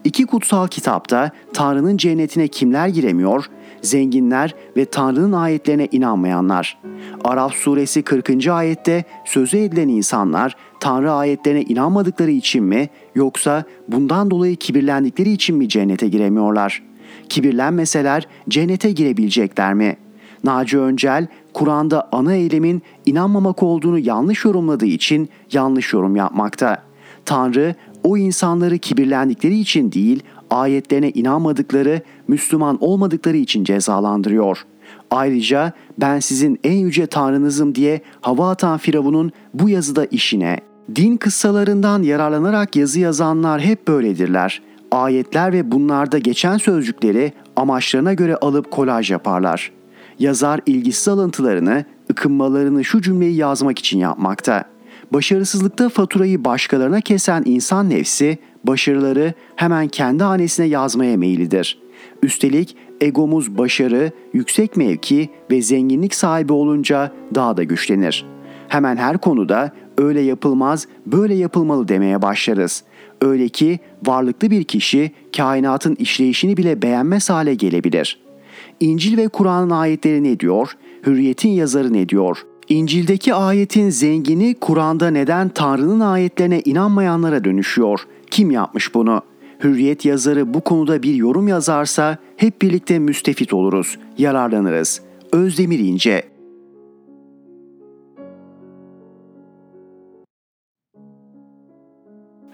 İki 0.05 0.27
kutsal 0.27 0.69
kitapta 0.69 1.31
Tanrı'nın 1.53 1.97
cennetine 1.97 2.49
kimler 2.49 2.89
giremiyor? 2.89 3.45
Zenginler 3.83 4.55
ve 4.77 4.85
Tanrı'nın 4.85 5.33
ayetlerine 5.33 5.89
inanmayanlar. 5.93 6.79
Araf 7.25 7.55
suresi 7.55 8.03
40. 8.03 8.49
ayette 8.49 9.05
sözü 9.25 9.59
edilen 9.59 9.89
insanlar 9.89 10.57
Tanrı 10.81 11.13
ayetlerine 11.13 11.63
inanmadıkları 11.63 12.31
için 12.31 12.65
mi 12.65 12.89
yoksa 13.15 13.65
bundan 13.89 14.31
dolayı 14.31 14.57
kibirlendikleri 14.57 15.31
için 15.31 15.57
mi 15.57 15.69
cennete 15.69 16.09
giremiyorlar? 16.09 16.83
Kibirlenmeseler 17.29 18.29
cennete 18.49 18.91
girebilecekler 18.93 19.75
mi?'' 19.75 20.06
Naci 20.47 20.79
Öncel, 20.79 21.27
Kur'an'da 21.53 22.09
ana 22.13 22.35
eylemin 22.35 22.83
inanmamak 23.07 23.63
olduğunu 23.63 23.99
yanlış 23.99 24.45
yorumladığı 24.45 24.87
için 24.87 25.29
yanlış 25.53 25.93
yorum 25.93 26.17
yapmakta. 26.17 26.83
Tanrı 27.25 27.75
o 28.05 28.17
insanları 28.17 28.79
kibirlendikleri 28.79 29.59
için 29.59 29.93
değil, 29.93 30.23
ayetlerine 30.51 31.11
inanmadıkları, 31.11 32.01
Müslüman 32.29 32.79
olmadıkları 32.81 33.37
için 33.37 33.65
cezalandırıyor. 33.65 34.67
Ayrıca 35.11 35.73
ben 35.99 36.21
sizin 36.21 36.61
en 36.65 36.77
yüce 36.77 37.07
tanrınızım 37.07 37.75
diye 37.75 38.01
hava 38.21 38.51
atan 38.51 38.79
Firavun'un 38.79 39.33
bu 39.55 39.69
yazıda 39.69 40.05
işine, 40.05 40.61
din 40.97 41.17
kıssalarından 41.17 42.03
yararlanarak 42.03 42.77
yazı 42.77 43.01
yazanlar 43.01 43.61
hep 43.61 43.89
böyledirler. 43.89 44.63
Ayetler 44.91 45.53
ve 45.53 45.73
bunlarda 45.73 46.19
geçen 46.19 46.59
sözcükleri 46.59 47.33
amaçlarına 47.57 48.15
göre 48.15 48.37
alıp 48.37 48.71
kolaj 48.71 49.11
yaparlar. 49.11 49.76
Yazar 50.19 50.61
ilgisiz 50.67 51.09
alıntılarını, 51.09 51.85
ıkınmalarını 52.11 52.85
şu 52.85 53.03
cümleyi 53.03 53.37
yazmak 53.37 53.79
için 53.79 53.99
yapmakta. 53.99 54.65
Başarısızlıkta 55.13 55.89
faturayı 55.89 56.45
başkalarına 56.45 57.01
kesen 57.01 57.43
insan 57.47 57.91
nefsi, 57.91 58.39
başarıları 58.65 59.35
hemen 59.57 59.89
kendi 59.89 60.25
hanesine 60.25 60.67
yazmaya 60.67 61.17
meyillidir. 61.17 61.79
Üstelik 62.23 62.77
egomuz 63.01 63.59
başarı, 63.59 64.11
yüksek 64.33 64.77
mevki 64.77 65.31
ve 65.51 65.63
zenginlik 65.63 66.15
sahibi 66.15 66.53
olunca 66.53 67.13
daha 67.35 67.57
da 67.57 67.63
güçlenir. 67.63 68.27
Hemen 68.69 68.97
her 68.97 69.19
konuda 69.19 69.73
öyle 69.99 70.21
yapılmaz, 70.21 70.87
böyle 71.07 71.35
yapılmalı 71.35 71.89
demeye 71.89 72.23
başlarız. 72.23 72.83
Öyle 73.21 73.49
ki 73.49 73.79
varlıklı 74.07 74.51
bir 74.51 74.65
kişi 74.65 75.11
kainatın 75.37 75.95
işleyişini 75.95 76.57
bile 76.57 76.83
beğenmez 76.83 77.31
hale 77.31 77.55
gelebilir.'' 77.55 78.26
İncil 78.81 79.17
ve 79.17 79.29
Kur'an'ın 79.29 79.71
ayetleri 79.71 80.25
ne 80.25 80.41
diyor? 80.41 80.73
Hürriyet'in 81.07 81.49
yazarı 81.49 81.93
ne 81.93 82.09
diyor? 82.09 82.47
İncil'deki 82.69 83.35
ayetin 83.35 83.91
zengini 83.91 84.55
Kur'an'da 84.61 85.11
neden 85.11 85.49
Tanrı'nın 85.49 86.01
ayetlerine 86.01 86.61
inanmayanlara 86.61 87.45
dönüşüyor? 87.45 88.01
Kim 88.31 88.51
yapmış 88.51 88.95
bunu? 88.95 89.23
Hürriyet 89.65 90.05
yazarı 90.05 90.55
bu 90.55 90.61
konuda 90.61 91.03
bir 91.03 91.15
yorum 91.15 91.49
yazarsa 91.49 92.19
hep 92.37 92.63
birlikte 92.63 92.99
müstefit 92.99 93.53
oluruz, 93.53 93.99
yararlanırız. 94.19 95.03
Özdemir 95.33 95.79
İnce 95.79 96.23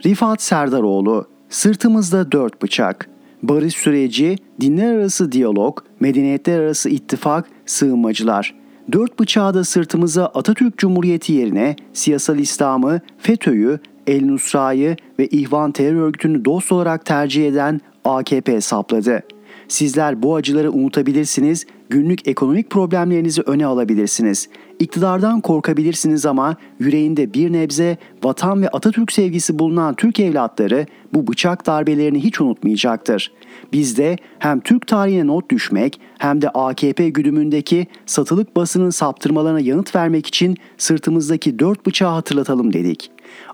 Rifat 0.06 0.42
Serdaroğlu 0.42 1.26
Sırtımızda 1.48 2.32
dört 2.32 2.62
bıçak 2.62 3.08
barış 3.42 3.74
süreci, 3.74 4.36
dinler 4.60 4.94
arası 4.94 5.32
diyalog, 5.32 5.80
medeniyetler 6.00 6.60
arası 6.60 6.88
ittifak, 6.88 7.48
sığınmacılar. 7.66 8.54
Dört 8.92 9.18
bıçağı 9.18 9.54
da 9.54 9.64
sırtımıza 9.64 10.26
Atatürk 10.26 10.78
Cumhuriyeti 10.78 11.32
yerine 11.32 11.76
siyasal 11.92 12.38
İslam'ı, 12.38 13.00
FETÖ'yü, 13.18 13.78
El 14.06 14.24
Nusra'yı 14.24 14.96
ve 15.18 15.26
İhvan 15.26 15.72
terör 15.72 16.00
örgütünü 16.00 16.44
dost 16.44 16.72
olarak 16.72 17.06
tercih 17.06 17.48
eden 17.48 17.80
AKP 18.04 18.60
sapladı. 18.60 19.22
Sizler 19.68 20.22
bu 20.22 20.36
acıları 20.36 20.72
unutabilirsiniz, 20.72 21.66
Günlük 21.92 22.28
ekonomik 22.28 22.70
problemlerinizi 22.70 23.42
öne 23.42 23.66
alabilirsiniz. 23.66 24.48
İktidardan 24.78 25.40
korkabilirsiniz 25.40 26.26
ama 26.26 26.56
yüreğinde 26.78 27.34
bir 27.34 27.52
nebze 27.52 27.96
vatan 28.24 28.62
ve 28.62 28.68
Atatürk 28.68 29.12
sevgisi 29.12 29.58
bulunan 29.58 29.94
Türk 29.94 30.20
evlatları 30.20 30.86
bu 31.14 31.26
bıçak 31.26 31.66
darbelerini 31.66 32.24
hiç 32.24 32.40
unutmayacaktır. 32.40 33.32
Bizde 33.72 34.16
hem 34.38 34.60
Türk 34.60 34.86
tarihine 34.86 35.26
not 35.26 35.50
düşmek 35.50 36.00
hem 36.18 36.42
de 36.42 36.48
AKP 36.48 37.08
güdümündeki 37.08 37.86
satılık 38.06 38.56
basının 38.56 38.90
saptırmalarına 38.90 39.60
yanıt 39.60 39.94
vermek 39.94 40.26
için 40.26 40.56
sırtımızdaki 40.78 41.58
dört 41.58 41.86
bıçağı 41.86 42.12
hatırlatalım 42.12 42.72
dedik. 42.72 43.10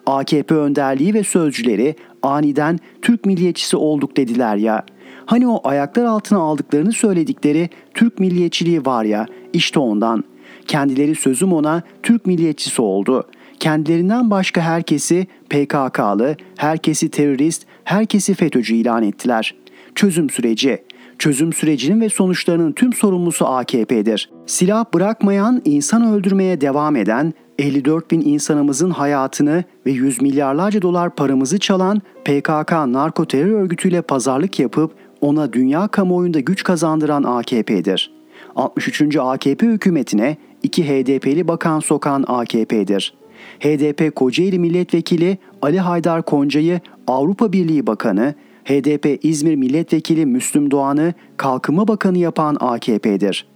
AKP 0.07 0.55
önderliği 0.55 1.15
ve 1.15 1.25
sözcüleri 1.25 1.97
aniden 2.23 2.79
Türk 3.03 3.25
milliyetçisi 3.25 3.77
olduk 3.77 4.17
dediler 4.17 4.57
ya. 4.57 4.85
Hani 5.29 5.49
o 5.49 5.61
ayaklar 5.69 6.05
altına 6.05 6.39
aldıklarını 6.39 6.93
söyledikleri 6.93 7.69
Türk 7.95 8.21
milliyetçiliği 8.21 8.87
var 8.87 9.05
ya 9.05 9.27
işte 9.53 9.81
ondan. 9.81 10.25
Kendileri 10.67 11.15
sözüm 11.15 11.53
ona 11.53 11.83
Türk 12.03 12.27
milliyetçisi 12.27 12.83
oldu. 12.83 13.27
Kendilerinden 13.61 14.31
başka 14.31 14.61
herkesi 14.61 15.27
PKK'lı, 15.51 16.37
herkesi 16.57 17.09
terörist, 17.09 17.67
herkesi 17.85 18.35
FETÖ'cü 18.35 18.75
ilan 18.75 19.03
ettiler. 19.03 19.55
Çözüm 19.95 20.31
süreci 20.31 20.79
çözüm 21.19 21.53
sürecinin 21.53 22.01
ve 22.01 22.09
sonuçlarının 22.09 22.73
tüm 22.73 22.93
sorumlusu 22.93 23.47
AKP'dir. 23.47 24.31
Silah 24.47 24.85
bırakmayan, 24.95 25.63
insan 25.65 26.03
öldürmeye 26.15 26.61
devam 26.61 26.97
eden, 26.97 27.35
54 27.59 28.11
bin 28.11 28.21
insanımızın 28.21 28.91
hayatını 28.91 29.65
ve 29.87 29.91
yüz 29.91 30.23
milyarlarca 30.23 30.83
dolar 30.83 31.15
paramızı 31.15 31.59
çalan 31.59 32.03
PKK 32.25 32.73
narko 32.73 33.27
terör 33.27 33.51
örgütüyle 33.51 34.03
pazarlık 34.03 34.61
yapıp 34.61 34.93
ona 35.21 35.53
dünya 35.53 35.89
kamuoyunda 35.89 36.41
güç 36.41 36.63
kazandıran 36.63 37.23
AKP'dir. 37.23 38.13
63. 38.57 39.17
AKP 39.17 39.67
hükümetine 39.67 40.37
iki 40.63 40.89
HDP'li 40.89 41.49
bakan 41.49 41.81
sokan 41.81 42.25
AKP'dir. 42.27 43.15
HDP 43.61 44.17
Kocaeli 44.17 44.59
Milletvekili 44.59 45.39
Ali 45.63 45.81
Haydar 45.81 46.23
Konca'yı 46.23 46.81
Avrupa 47.07 47.53
Birliği 47.53 47.87
Bakanı, 47.87 48.35
HDP 48.65 49.25
İzmir 49.25 49.57
Milletvekili 49.57 50.27
Müslüm 50.27 50.71
Doğan'ı 50.71 51.15
Kalkınma 51.37 51.89
Bakanı 51.89 52.19
yapan 52.19 52.57
AKP'dir. 52.61 53.47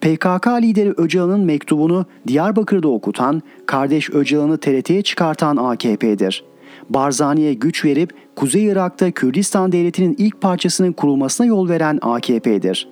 PKK 0.00 0.46
lideri 0.46 0.90
Öcalan'ın 0.96 1.40
mektubunu 1.40 2.06
Diyarbakır'da 2.26 2.88
okutan, 2.88 3.42
kardeş 3.66 4.10
Öcalan'ı 4.10 4.58
TRT'ye 4.58 5.02
çıkartan 5.02 5.56
AKP'dir. 5.56 6.44
Barzani'ye 6.90 7.54
güç 7.54 7.84
verip 7.84 8.14
Kuzey 8.36 8.66
Irak'ta 8.66 9.10
Kürdistan 9.10 9.72
Devleti'nin 9.72 10.14
ilk 10.18 10.40
parçasının 10.40 10.92
kurulmasına 10.92 11.46
yol 11.46 11.68
veren 11.68 11.98
AKP'dir. 12.02 12.88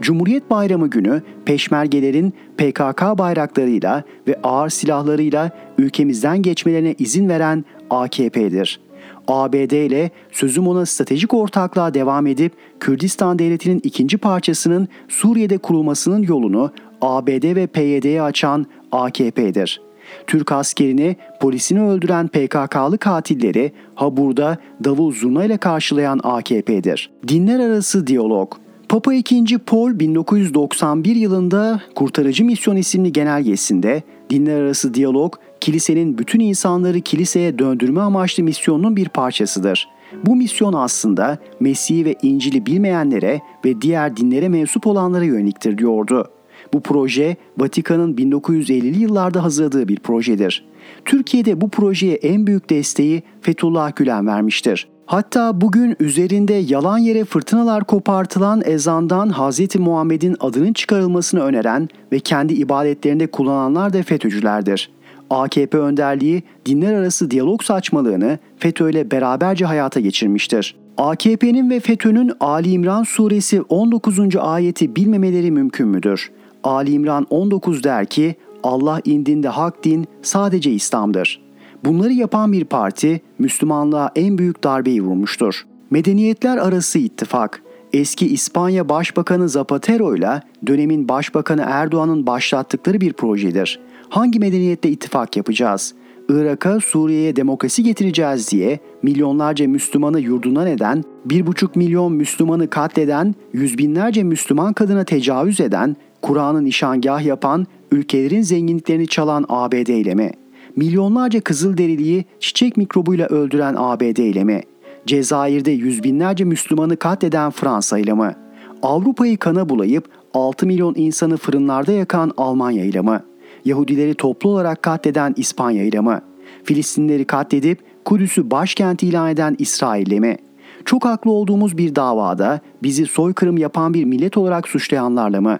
Cumhuriyet 0.00 0.50
Bayramı 0.50 0.90
günü 0.90 1.22
peşmergelerin 1.44 2.34
PKK 2.56 3.18
bayraklarıyla 3.18 4.04
ve 4.28 4.40
ağır 4.42 4.68
silahlarıyla 4.68 5.50
ülkemizden 5.78 6.42
geçmelerine 6.42 6.94
izin 6.98 7.28
veren 7.28 7.64
AKP'dir. 7.90 8.80
ABD 9.28 9.72
ile 9.72 10.10
sözüm 10.32 10.68
ona 10.68 10.86
stratejik 10.86 11.34
ortaklığa 11.34 11.94
devam 11.94 12.26
edip 12.26 12.52
Kürdistan 12.80 13.38
Devleti'nin 13.38 13.80
ikinci 13.84 14.18
parçasının 14.18 14.88
Suriye'de 15.08 15.58
kurulmasının 15.58 16.22
yolunu 16.22 16.72
ABD 17.00 17.54
ve 17.56 17.66
PYD'ye 17.66 18.22
açan 18.22 18.66
AKP'dir. 18.92 19.80
Türk 20.26 20.52
askerini, 20.52 21.16
polisini 21.40 21.82
öldüren 21.82 22.28
PKK'lı 22.28 22.98
katilleri 22.98 23.72
Habur'da 23.94 24.58
davul 24.84 25.12
zurna 25.12 25.44
ile 25.44 25.56
karşılayan 25.56 26.20
AKP'dir. 26.22 27.10
Dinler 27.28 27.60
arası 27.60 28.06
diyalog 28.06 28.54
Papa 28.88 29.14
II. 29.14 29.58
Paul 29.66 29.98
1991 29.98 31.16
yılında 31.16 31.80
Kurtarıcı 31.94 32.44
Misyon 32.44 32.76
isimli 32.76 33.12
genelgesinde 33.12 34.02
dinler 34.30 34.60
arası 34.60 34.94
diyalog 34.94 35.34
kilisenin 35.60 36.18
bütün 36.18 36.40
insanları 36.40 37.00
kiliseye 37.00 37.58
döndürme 37.58 38.00
amaçlı 38.00 38.42
misyonunun 38.42 38.96
bir 38.96 39.08
parçasıdır. 39.08 39.88
Bu 40.26 40.36
misyon 40.36 40.72
aslında 40.72 41.38
Mesih'i 41.60 42.04
ve 42.04 42.14
İncil'i 42.22 42.66
bilmeyenlere 42.66 43.40
ve 43.64 43.80
diğer 43.80 44.16
dinlere 44.16 44.48
mensup 44.48 44.86
olanlara 44.86 45.24
yöneliktir 45.24 45.78
diyordu. 45.78 46.30
Bu 46.74 46.80
proje 46.80 47.36
Vatikan'ın 47.58 48.14
1950'li 48.14 48.98
yıllarda 48.98 49.44
hazırladığı 49.44 49.88
bir 49.88 49.96
projedir. 49.96 50.64
Türkiye'de 51.04 51.60
bu 51.60 51.68
projeye 51.68 52.14
en 52.14 52.46
büyük 52.46 52.70
desteği 52.70 53.22
Fethullah 53.40 53.96
Gülen 53.96 54.26
vermiştir. 54.26 54.88
Hatta 55.06 55.60
bugün 55.60 55.96
üzerinde 56.00 56.54
yalan 56.54 56.98
yere 56.98 57.24
fırtınalar 57.24 57.84
kopartılan 57.84 58.62
ezandan 58.64 59.30
Hz. 59.30 59.76
Muhammed'in 59.76 60.36
adının 60.40 60.72
çıkarılmasını 60.72 61.40
öneren 61.40 61.88
ve 62.12 62.20
kendi 62.20 62.52
ibadetlerinde 62.52 63.26
kullananlar 63.26 63.92
da 63.92 64.02
FETÖ'cülerdir. 64.02 64.90
AKP 65.30 65.78
önderliği 65.78 66.42
dinler 66.66 66.94
arası 66.94 67.30
diyalog 67.30 67.62
saçmalığını 67.62 68.38
FETÖ 68.58 68.90
ile 68.90 69.10
beraberce 69.10 69.64
hayata 69.64 70.00
geçirmiştir. 70.00 70.76
AKP'nin 70.98 71.70
ve 71.70 71.80
FETÖ'nün 71.80 72.32
Ali 72.40 72.70
İmran 72.70 73.02
suresi 73.02 73.62
19. 73.62 74.36
ayeti 74.36 74.96
bilmemeleri 74.96 75.50
mümkün 75.50 75.88
müdür? 75.88 76.30
Ali 76.64 76.90
İmran 76.90 77.26
19 77.30 77.84
der 77.84 78.06
ki 78.06 78.34
Allah 78.62 79.00
indinde 79.04 79.48
hak 79.48 79.84
din 79.84 80.06
sadece 80.22 80.70
İslam'dır. 80.70 81.42
Bunları 81.84 82.12
yapan 82.12 82.52
bir 82.52 82.64
parti 82.64 83.20
Müslümanlığa 83.38 84.10
en 84.16 84.38
büyük 84.38 84.64
darbeyi 84.64 85.02
vurmuştur. 85.02 85.66
Medeniyetler 85.90 86.56
arası 86.56 86.98
ittifak 86.98 87.62
eski 87.92 88.26
İspanya 88.26 88.88
Başbakanı 88.88 89.48
Zapatero 89.48 90.16
ile 90.16 90.42
dönemin 90.66 91.08
Başbakanı 91.08 91.64
Erdoğan'ın 91.66 92.26
başlattıkları 92.26 93.00
bir 93.00 93.12
projedir. 93.12 93.80
Hangi 94.08 94.38
medeniyetle 94.38 94.90
ittifak 94.90 95.36
yapacağız? 95.36 95.94
Irak'a, 96.28 96.80
Suriye'ye 96.80 97.36
demokrasi 97.36 97.82
getireceğiz 97.82 98.50
diye 98.50 98.78
milyonlarca 99.02 99.68
Müslümanı 99.68 100.20
yurdundan 100.20 100.66
eden, 100.66 101.04
1,5 101.28 101.68
milyon 101.74 102.12
Müslümanı 102.12 102.70
katleden, 102.70 103.34
yüz 103.52 103.78
binlerce 103.78 104.22
Müslüman 104.22 104.72
kadına 104.72 105.04
tecavüz 105.04 105.60
eden, 105.60 105.96
Kur'an'ı 106.22 106.64
nişangah 106.64 107.24
yapan, 107.24 107.66
ülkelerin 107.92 108.42
zenginliklerini 108.42 109.06
çalan 109.06 109.44
ABD 109.48 109.88
ile 109.88 110.14
mi? 110.14 110.30
Milyonlarca 110.76 111.40
Kızılderiliyi 111.40 112.24
çiçek 112.40 112.76
mikrobuyla 112.76 113.26
öldüren 113.26 113.74
ABD 113.78 114.16
ile 114.16 114.44
mi? 114.44 114.60
Cezayir'de 115.06 115.70
yüz 115.70 116.02
binlerce 116.02 116.44
Müslümanı 116.44 116.96
katleden 116.96 117.50
Fransa 117.50 117.98
ile 117.98 118.12
mi? 118.12 118.36
Avrupa'yı 118.82 119.36
kana 119.38 119.68
bulayıp 119.68 120.08
6 120.34 120.66
milyon 120.66 120.94
insanı 120.96 121.36
fırınlarda 121.36 121.92
yakan 121.92 122.32
Almanya 122.36 122.84
ile 122.84 123.00
mi? 123.00 123.20
Yahudileri 123.64 124.14
toplu 124.14 124.50
olarak 124.50 124.82
katleden 124.82 125.34
İspanya 125.36 125.84
ile 125.84 126.00
mi? 126.00 126.20
Filistinleri 126.64 127.24
katledip 127.24 127.78
Kudüs'ü 128.04 128.50
başkent 128.50 129.02
ilan 129.02 129.30
eden 129.30 129.56
İsrail 129.58 130.06
ile 130.06 130.20
mi? 130.20 130.36
Çok 130.84 131.04
haklı 131.04 131.30
olduğumuz 131.30 131.78
bir 131.78 131.94
davada 131.94 132.60
bizi 132.82 133.06
soykırım 133.06 133.58
yapan 133.58 133.94
bir 133.94 134.04
millet 134.04 134.36
olarak 134.36 134.68
suçlayanlarla 134.68 135.40
mı? 135.40 135.58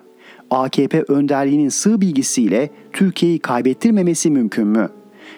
AKP 0.53 1.03
önderliğinin 1.09 1.69
sığ 1.69 2.01
bilgisiyle 2.01 2.71
Türkiye'yi 2.93 3.39
kaybettirmemesi 3.39 4.31
mümkün 4.31 4.67
mü? 4.67 4.89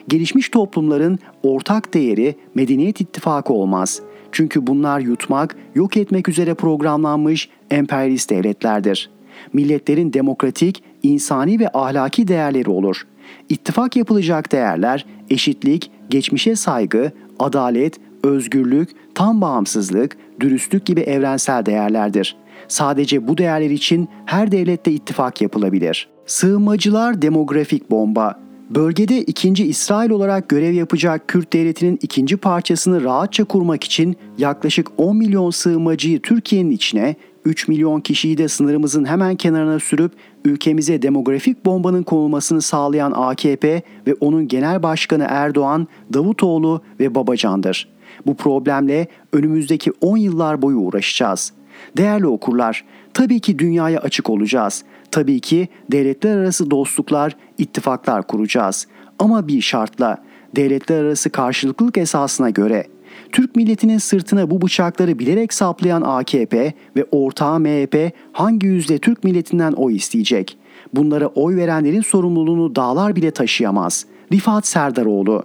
Gelişmiş 0.09 0.49
toplumların 0.49 1.19
ortak 1.43 1.95
değeri 1.95 2.35
medeniyet 2.55 3.01
ittifakı 3.01 3.53
olmaz. 3.53 4.01
Çünkü 4.33 4.67
bunlar 4.67 5.01
yutmak, 5.01 5.57
yok 5.75 5.97
etmek 5.97 6.29
üzere 6.29 6.55
programlanmış 6.55 7.49
emperyalist 7.71 8.31
devletlerdir. 8.31 9.11
Milletlerin 9.53 10.13
demokratik, 10.13 10.83
insani 11.03 11.61
ve 11.61 11.69
ahlaki 11.75 12.29
değerleri 12.29 12.71
olur. 12.71 13.07
İttifak 13.49 13.97
yapılacak 13.97 14.53
değerler 14.53 15.07
eşitlik, 15.31 15.91
geçmişe 16.11 16.57
saygı, 16.57 17.13
adalet, 17.39 18.01
özgürlük, 18.23 18.91
tam 19.15 19.41
bağımsızlık, 19.41 20.17
dürüstlük 20.41 20.87
gibi 20.87 21.01
evrensel 21.01 21.67
değerlerdir. 21.67 22.37
Sadece 22.69 23.29
bu 23.29 23.39
değerler 23.39 23.71
için 23.71 24.09
her 24.27 24.53
devlette 24.53 24.93
ittifak 24.93 25.41
yapılabilir. 25.41 26.09
Sığınmacılar 26.27 27.23
demografik 27.23 27.91
bomba. 27.91 28.45
Bölgede 28.71 29.23
ikinci 29.23 29.65
İsrail 29.65 30.11
olarak 30.11 30.49
görev 30.49 30.73
yapacak 30.73 31.29
Kürt 31.29 31.53
devletinin 31.53 31.99
ikinci 32.03 32.37
parçasını 32.37 33.05
rahatça 33.05 33.45
kurmak 33.45 33.85
için 33.85 34.17
yaklaşık 34.39 34.89
10 34.97 35.17
milyon 35.17 35.51
sığınmacıyı 35.51 36.23
Türkiye'nin 36.23 36.71
içine, 36.71 37.17
3 37.45 37.69
milyon 37.69 38.01
kişiyi 38.01 38.39
de 38.39 38.49
sınırımızın 38.49 39.05
hemen 39.05 39.37
kenarına 39.37 39.79
sürüp 39.79 40.13
ülkemize 40.45 41.03
demografik 41.03 41.67
bombanın 41.67 42.03
konulmasını 42.03 42.63
sağlayan 42.63 43.13
AKP 43.17 43.83
ve 44.07 44.15
onun 44.21 44.49
genel 44.49 44.83
başkanı 44.83 45.27
Erdoğan, 45.29 45.89
Davutoğlu 46.13 46.81
ve 47.01 47.15
Babacan'dır. 47.15 47.89
Bu 48.27 48.37
problemle 48.37 49.07
önümüzdeki 49.33 49.93
10 50.01 50.17
yıllar 50.17 50.63
boyu 50.63 50.77
uğraşacağız. 50.77 51.53
Değerli 51.97 52.27
okurlar, 52.27 52.85
tabii 53.15 53.41
ki 53.41 53.59
dünyaya 53.59 54.01
açık 54.01 54.31
olacağız. 54.31 54.85
Tabii 55.11 55.41
ki 55.41 55.69
devletler 55.93 56.37
arası 56.37 56.71
dostluklar, 56.71 57.37
ittifaklar 57.59 58.27
kuracağız. 58.27 58.87
Ama 59.19 59.49
bir 59.49 59.61
şartla, 59.61 60.19
devletler 60.57 61.05
arası 61.05 61.31
karşılıklılık 61.31 61.99
esasına 61.99 62.51
göre 62.51 62.87
Türk 63.33 63.57
milletinin 63.57 63.99
sırtına 63.99 64.51
bu 64.51 64.63
bıçakları 64.63 65.19
bilerek 65.19 65.53
saplayan 65.53 66.03
AKP 66.03 66.73
ve 66.97 67.05
ortağı 67.11 67.61
MHP 67.61 68.13
hangi 68.33 68.67
yüzle 68.67 68.99
Türk 68.99 69.25
milletinden 69.25 69.73
oy 69.73 69.97
isteyecek? 69.97 70.59
Bunlara 70.93 71.27
oy 71.27 71.57
verenlerin 71.57 72.01
sorumluluğunu 72.01 72.77
dağlar 72.77 73.17
bile 73.17 73.31
taşıyamaz. 73.31 74.07
Rifat 74.33 74.67
Serdaroğlu 74.67 75.45